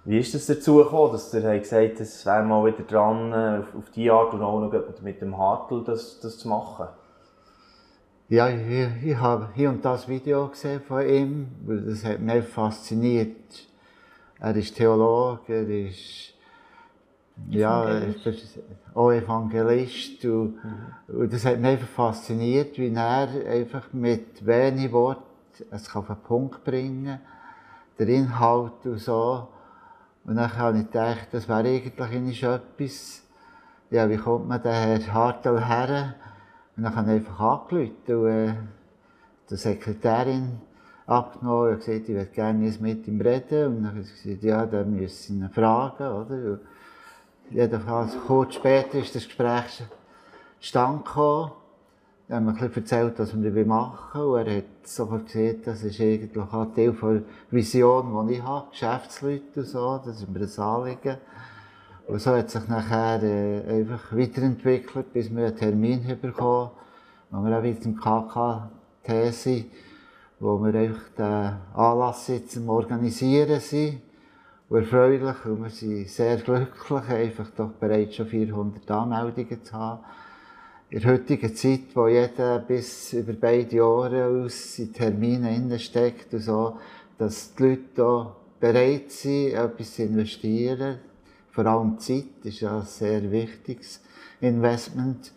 Wie 0.04 0.18
ist 0.18 0.34
es 0.34 0.46
dazu 0.46 0.76
gekommen, 0.76 1.12
dass 1.12 1.32
ihr 1.32 1.42
habt 1.42 1.62
gesagt 1.62 2.00
es 2.00 2.26
wäre 2.26 2.42
mal 2.42 2.64
wieder 2.66 2.84
dran, 2.84 3.32
äh, 3.32 3.60
auf, 3.60 3.74
auf 3.76 3.90
die 3.90 4.10
Art 4.10 4.34
und 4.34 4.42
auch 4.42 4.60
noch 4.60 5.00
mit 5.02 5.20
dem 5.20 5.38
Hartl 5.38 5.82
das, 5.84 6.20
das 6.20 6.38
zu 6.38 6.48
machen? 6.48 6.88
Ja, 8.28 8.48
ich, 8.48 9.04
ich 9.04 9.16
habe 9.16 9.48
hier 9.54 9.68
und 9.68 9.84
das 9.84 10.08
Video 10.08 10.48
gesehen 10.48 10.80
von 10.80 11.06
ihm, 11.06 11.48
weil 11.66 11.82
das 11.82 12.04
hat 12.04 12.20
mich 12.20 12.44
fasziniert. 12.44 13.68
Er 14.40 14.56
ist 14.56 14.76
Theologe, 14.76 15.54
er 15.54 15.68
ist 15.68 16.33
ja, 17.48 17.84
er 17.84 18.08
ist 18.08 18.60
auch 18.94 19.10
Evangelist 19.10 20.24
und, 20.24 20.58
und 21.08 21.32
das 21.32 21.44
hat 21.44 21.58
mich 21.58 21.70
einfach 21.70 21.88
fasziniert, 21.88 22.78
wie 22.78 22.92
er 22.94 23.28
einfach 23.50 23.92
mit 23.92 24.44
wenig 24.46 24.92
Worten 24.92 25.22
es 25.70 25.88
kann 25.88 26.02
auf 26.02 26.08
den 26.08 26.16
Punkt 26.16 26.64
bringen 26.64 27.20
der 27.98 28.08
Inhalt 28.08 28.84
und 28.84 28.98
so. 28.98 29.48
Und 30.24 30.36
dann 30.36 30.56
habe 30.56 30.78
ich 30.78 30.86
gedacht, 30.86 31.28
das 31.32 31.48
wäre 31.48 31.68
eigentlich 31.68 32.42
etwas, 32.42 33.22
ja, 33.90 34.08
wie 34.08 34.16
kommt 34.16 34.48
man 34.48 34.62
den 34.62 34.72
Herr 34.72 35.14
Hartl 35.14 35.64
her? 35.64 36.14
Und 36.76 36.82
dann 36.82 36.96
habe 36.96 37.10
ich 37.10 37.16
einfach 37.18 37.40
angerufen 37.40 37.94
und 38.08 38.26
äh, 38.26 38.54
die 39.50 39.56
Sekretärin 39.56 40.60
abgenommen 41.06 41.74
und 41.74 41.78
gesagt, 41.78 42.08
ich 42.08 42.14
würde 42.14 42.26
gerne 42.26 42.72
mit 42.80 43.06
ihm 43.06 43.20
reden. 43.20 43.66
Und 43.76 43.82
dann 43.84 43.96
hat 43.96 44.04
sie 44.04 44.22
gesagt, 44.22 44.42
ja, 44.42 44.66
dann 44.66 44.96
müssen 44.96 45.38
Sie 45.38 45.44
ihn 45.44 45.50
fragen, 45.50 46.06
oder? 46.06 46.52
Und 46.52 46.60
jedenfalls, 47.50 48.16
kurz 48.26 48.54
später 48.54 48.98
ist 48.98 49.14
das 49.14 49.24
Gespräch 49.24 49.82
stand 50.60 51.04
gekommen. 51.04 51.52
Er 52.26 52.36
hat 52.36 52.42
mir 52.42 52.50
ein 52.50 52.56
bisschen 52.56 52.82
erzählt, 52.82 53.18
was 53.18 53.42
wir 53.42 53.66
machen 53.66 54.20
wollen. 54.20 54.46
Und 54.46 54.50
er 54.50 54.56
hat 54.58 54.64
sofort 54.84 55.26
gesehen, 55.26 55.60
das 55.64 55.82
ist 55.82 56.00
eigentlich 56.00 56.36
auch 56.36 56.66
Teil 56.74 56.92
der 56.92 57.22
Vision, 57.50 58.26
die 58.28 58.34
ich 58.34 58.42
habe, 58.42 58.70
Geschäftsleute 58.70 59.60
und 59.60 59.66
so, 59.66 60.00
das 60.04 60.22
ist 60.22 60.28
mir 60.28 60.40
ein 60.40 60.58
Anliegen. 60.58 61.18
Und 62.06 62.20
so 62.20 62.30
hat 62.32 62.50
sich 62.50 62.66
nachher 62.68 63.22
äh, 63.22 63.80
einfach 63.80 64.12
weiterentwickelt, 64.16 65.12
bis 65.12 65.34
wir 65.34 65.46
einen 65.46 65.56
Termin 65.56 66.18
bekommen, 66.20 66.70
wo 67.30 67.44
wir 67.44 67.58
auch 67.58 67.62
wieder 67.62 67.84
im 67.84 67.96
KKT 67.96 69.32
sind, 69.34 69.66
wo 70.40 70.58
wir 70.58 70.74
einfach 70.74 71.08
den 71.16 71.56
Anlass 71.74 72.28
jetzt 72.28 72.56
am 72.56 72.68
Organisieren 72.70 73.60
sind. 73.60 74.00
Und 74.70 74.78
erfreulich, 74.78 75.44
und 75.44 75.62
wir 75.62 75.68
sind 75.68 76.08
sehr 76.08 76.38
glücklich, 76.38 77.08
einfach 77.08 77.50
doch 77.50 77.72
bereits 77.72 78.16
schon 78.16 78.26
400 78.26 78.90
Anmeldungen 78.90 79.62
zu 79.62 79.72
haben. 79.74 80.02
In 80.88 81.00
der 81.00 81.12
heutigen 81.12 81.54
Zeit, 81.54 81.94
wo 81.94 82.08
jeder 82.08 82.60
bis 82.60 83.12
über 83.12 83.34
beide 83.34 83.76
Jahre 83.76 84.24
aus 84.24 84.78
in 84.78 84.90
Termine 84.92 85.78
steckt 85.78 86.32
und 86.32 86.40
so, 86.40 86.78
dass 87.18 87.54
die 87.54 87.62
Leute 87.62 87.82
da 87.94 88.36
bereit 88.58 89.10
sind, 89.10 89.52
etwas 89.52 89.96
zu 89.96 90.04
investieren, 90.04 90.98
vor 91.50 91.66
allem 91.66 91.98
Zeit 91.98 92.24
ist 92.44 92.60
ja 92.60 92.78
ein 92.78 92.86
sehr 92.86 93.30
wichtiges 93.30 94.02
Investment, 94.40 95.32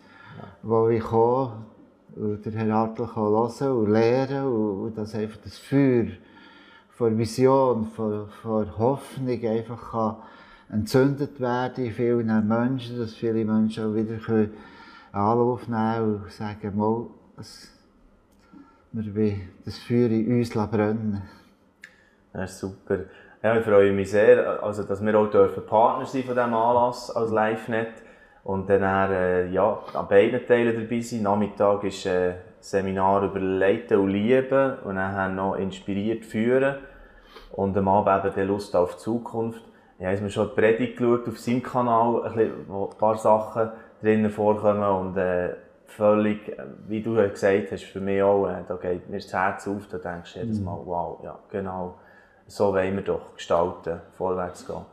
wo 0.62 0.88
ich 0.88 1.02
komme 1.02 1.66
und 2.16 2.46
der 2.46 2.52
Herr 2.52 2.72
Hartl 2.72 3.14
hören 3.14 3.76
und 3.76 3.90
lernen 3.90 4.46
und, 4.46 4.80
und 4.86 4.98
das 4.98 5.14
einfach 5.14 5.38
das 5.44 5.58
Feuer 5.58 6.06
von 6.98 7.16
Vision, 7.16 7.86
von, 7.94 8.28
von 8.42 8.76
Hoffnung 8.76 9.44
einfach 9.44 9.92
kann 9.92 10.16
entzündet 10.70 11.40
werden 11.40 11.84
in 11.84 11.92
vielen 11.92 12.48
Menschen, 12.48 12.98
dass 12.98 13.14
viele 13.14 13.44
Menschen 13.44 13.84
auch 13.84 13.94
wieder 13.94 14.16
können 14.16 14.52
Anlauf 15.12 15.68
nehmen 15.68 16.16
und 16.16 16.32
sagen, 16.32 16.76
mal, 16.76 17.06
es, 17.38 17.72
wir 18.92 19.36
das 19.64 19.78
Feuer 19.78 20.10
in 20.10 20.38
uns 20.38 20.50
brennen 20.50 21.22
Das 22.32 22.50
ist 22.50 22.58
super. 22.58 22.98
Ja, 23.44 23.56
ich 23.56 23.64
freue 23.64 23.92
mich 23.92 24.10
sehr, 24.10 24.60
also, 24.60 24.82
dass 24.82 25.00
wir 25.00 25.16
auch 25.16 25.30
dürfen 25.30 25.64
Partner 25.64 26.04
sein 26.04 26.24
von 26.24 26.34
diesem 26.34 26.52
Anlass 26.52 27.14
als 27.14 27.30
LiveNet 27.30 27.92
und 28.42 28.68
dann 28.68 29.12
äh, 29.12 29.46
ja, 29.50 29.78
an 29.94 30.08
beiden 30.08 30.44
Teilen 30.44 30.74
dabei 30.74 31.00
sein. 31.00 31.22
Nachmittag 31.22 31.84
ist 31.84 32.06
ein 32.08 32.34
Seminar 32.70 33.22
über 33.22 33.40
Leiten 33.40 33.98
und 33.98 34.10
Lieben 34.10 34.78
und 34.84 34.96
dann 34.96 35.34
noch 35.34 35.54
inspiriert 35.56 36.24
führen 36.24 36.76
und 37.52 37.76
am 37.76 37.88
Abend 37.88 38.24
eben 38.24 38.34
die 38.34 38.40
Lust 38.42 38.76
auf 38.76 38.96
die 38.96 38.98
Zukunft. 38.98 39.62
Ich 39.98 40.06
habe 40.06 40.20
mir 40.20 40.30
schon 40.30 40.48
die 40.48 40.60
Predigt 40.60 40.96
geschaut 40.96 41.28
auf 41.28 41.38
seinem 41.38 41.62
Kanal, 41.62 42.22
ein 42.24 42.34
bisschen, 42.34 42.68
wo 42.68 42.88
ein 42.88 42.98
paar 42.98 43.16
Sachen 43.16 43.70
drinnen 44.00 44.30
vorkommen 44.30 44.82
und 44.82 45.16
äh, 45.16 45.54
völlig, 45.86 46.56
wie 46.86 47.02
du 47.02 47.14
gesagt 47.14 47.72
hast, 47.72 47.84
für 47.84 48.00
mich 48.00 48.22
auch, 48.22 48.46
äh, 48.46 48.62
da 48.68 48.76
geht 48.76 49.08
mir 49.08 49.18
das 49.18 49.32
Herz 49.32 49.66
auf, 49.66 49.88
da 49.90 49.98
denkst 49.98 50.34
du 50.34 50.40
jedes 50.40 50.60
Mal, 50.60 50.78
wow, 50.84 51.18
ja, 51.24 51.38
genau, 51.50 51.94
so 52.46 52.72
wollen 52.72 52.94
wir 52.94 53.02
doch 53.02 53.34
gestalten, 53.34 54.00
vorwärts 54.16 54.66
gehen. 54.66 54.84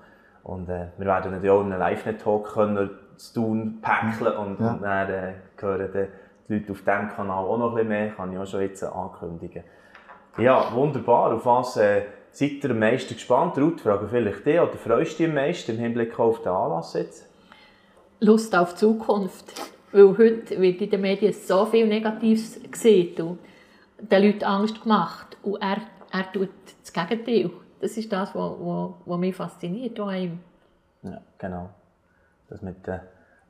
Und 0.43 0.69
äh, 0.69 0.87
wir 0.97 1.05
werden 1.05 1.31
natürlich 1.31 1.51
auch 1.51 1.61
in 1.61 1.71
einem 1.71 1.79
Live-Net-Talk 1.79 2.53
können 2.53 2.89
zu 3.17 3.33
tun, 3.33 3.79
päckeln 3.81 4.35
und, 4.37 4.59
ja. 4.59 4.71
und 4.71 4.81
dann 4.81 5.09
äh, 5.09 5.33
hören 5.59 6.07
die 6.47 6.53
Leute 6.53 6.71
auf 6.71 6.79
diesem 6.79 7.09
Kanal 7.09 7.45
auch 7.45 7.57
noch 7.57 7.69
ein 7.69 7.75
bisschen 7.75 7.89
mehr, 7.89 8.09
kann 8.11 8.31
ich 8.31 8.37
auch 8.37 8.45
schon 8.45 8.61
jetzt 8.61 8.83
ankündigen. 8.83 9.63
Ja, 10.37 10.73
wunderbar, 10.73 11.33
auf 11.33 11.45
was 11.45 11.77
äh, 11.77 12.03
seid 12.31 12.63
ihr 12.63 12.71
am 12.71 12.79
meisten 12.79 13.13
gespannt? 13.13 13.57
Ruth, 13.57 13.81
frage 13.81 14.07
vielleicht 14.07 14.45
dich, 14.45 14.59
oder 14.59 14.73
freust 14.73 15.13
du 15.13 15.23
dich 15.23 15.27
am 15.29 15.35
meisten 15.35 15.71
im 15.71 15.77
Hinblick 15.77 16.19
auf 16.19 16.41
den 16.41 16.51
Anlass 16.51 16.93
jetzt? 16.93 17.29
Lust 18.19 18.55
auf 18.55 18.73
die 18.73 18.79
Zukunft. 18.79 19.53
Weil 19.91 20.17
heute 20.17 20.59
wird 20.59 20.81
in 20.81 20.89
den 20.89 21.01
Medien 21.01 21.31
so 21.31 21.65
viel 21.65 21.87
Negatives 21.87 22.59
gesehen 22.69 23.15
und 23.21 23.39
den 23.99 24.23
Leuten 24.23 24.43
Angst 24.43 24.81
gemacht. 24.81 25.37
Und 25.41 25.61
er, 25.61 25.77
er 26.11 26.31
tut 26.33 26.49
das 26.81 26.91
Gegenteil. 26.91 27.51
Das 27.79 27.95
ist 27.95 28.11
das, 28.11 28.35
was, 28.35 28.51
was, 28.59 28.91
was 29.05 29.19
mich 29.19 29.35
fasziniert 29.35 29.97
an 29.99 30.15
ihm. 30.15 30.39
Ja, 31.03 31.21
genau. 31.37 31.69
Das 32.49 32.61
mit 32.61 32.85
den 32.85 32.99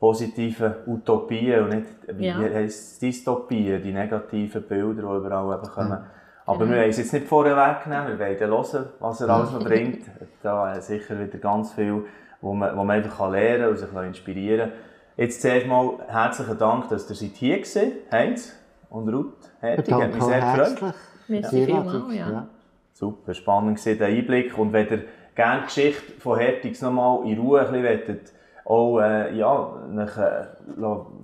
positiven 0.05 0.73
Utopien 0.85 1.63
und 1.63 1.69
nicht, 1.69 1.87
wie 2.19 2.27
ja. 2.27 2.37
heisst 2.37 3.01
Dystopien, 3.01 3.81
die 3.81 3.91
negativen 3.91 4.61
Bilder, 4.61 5.01
die 5.01 5.17
überall 5.17 5.57
eben 5.57 5.67
kommen. 5.67 5.89
Mhm. 5.89 6.05
Aber 6.45 6.59
genau. 6.59 6.71
wir 6.71 6.77
wollen 6.77 6.89
es 6.91 6.97
jetzt 6.97 7.13
nicht 7.13 7.27
vorher 7.27 7.57
wegnehmen, 7.57 8.19
wir 8.19 8.19
wollen 8.19 8.39
hören, 8.39 8.85
was 8.99 9.21
er 9.21 9.29
alles 9.29 9.51
noch 9.51 9.63
bringt. 9.63 10.05
Da 10.43 10.73
ist 10.73 10.87
sicher 10.87 11.19
wieder 11.19 11.39
ganz 11.39 11.73
viel 11.73 12.03
wo 12.45 12.53
man, 12.53 12.77
wo 12.77 12.83
man 12.83 12.97
einfach 12.97 13.31
lernen 13.31 13.61
kann 13.61 13.69
und 13.71 13.77
sich 13.77 14.07
inspirieren 14.07 14.69
kann. 14.69 14.79
Jetzt 15.17 15.41
zuerst 15.41 15.65
mal 15.65 15.97
herzlichen 16.07 16.57
Dank, 16.57 16.89
dass 16.89 17.09
ihr 17.09 17.15
seid 17.15 17.31
hier 17.35 17.57
gewesen, 17.57 17.91
Heinz 18.11 18.55
und 18.89 19.09
Ruth. 19.09 19.33
Hertig, 19.59 19.93
hat 19.93 20.13
mich 20.13 20.23
sehr 20.23 20.39
gefreut. 20.39 20.93
Merci 21.27 21.59
ja. 21.59 21.65
vielmals, 21.65 22.13
ja. 22.13 22.31
ja. 22.31 22.47
Super, 22.93 23.33
spannend 23.33 23.83
war 23.83 23.93
der 23.95 24.07
Einblick. 24.07 24.57
Und 24.57 24.73
wenn 24.73 24.87
ihr 24.89 25.03
gerne 25.33 25.61
die 25.61 25.65
Geschichte 25.65 26.19
von 26.19 26.37
Hertigs 26.37 26.81
nochmal 26.81 27.25
in 27.25 27.39
Ruhe 27.39 27.67
ein 27.67 27.81
bisschen 27.81 28.19
auch 28.65 28.99
äh, 28.99 29.37
ja, 29.37 29.83
nach, 29.91 30.17
äh, 30.17 30.45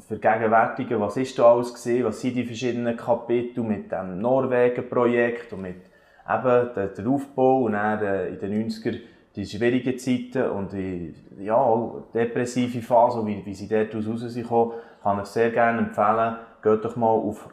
vergegenwärtigen, 0.08 1.00
was 1.02 1.18
ist 1.18 1.38
da 1.40 1.54
alles 1.54 1.74
gewesen, 1.74 2.06
was 2.06 2.22
sind 2.22 2.36
die 2.36 2.46
verschiedenen 2.46 2.96
Kapitel 2.96 3.64
mit 3.64 3.92
dem 3.92 4.22
Norwegen-Projekt 4.22 5.52
und 5.54 5.64
mit 5.64 5.82
eben 6.30 6.70
der, 6.76 7.08
Aufbau 7.08 7.64
und 7.64 7.74
dann 7.74 8.04
äh, 8.04 8.28
in 8.28 8.40
den 8.40 8.70
90er 8.70 9.00
die 9.36 9.46
schwierigen 9.46 9.98
Zeiten 9.98 10.52
und 10.52 10.72
die 10.74 11.16
ja, 11.40 11.56
auch 11.56 12.04
depressive 12.14 12.82
Phase, 12.82 13.26
wie, 13.26 13.44
wie 13.46 13.54
sie 13.56 13.68
dort 13.68 13.96
rausgekommen 13.96 14.74
kann 15.02 15.20
ich 15.22 15.26
sehr 15.28 15.50
gerne 15.50 15.80
empfehlen. 15.80 16.36
Geht 16.62 16.86
doch 16.86 16.96
mal 16.96 17.08
auf 17.08 17.50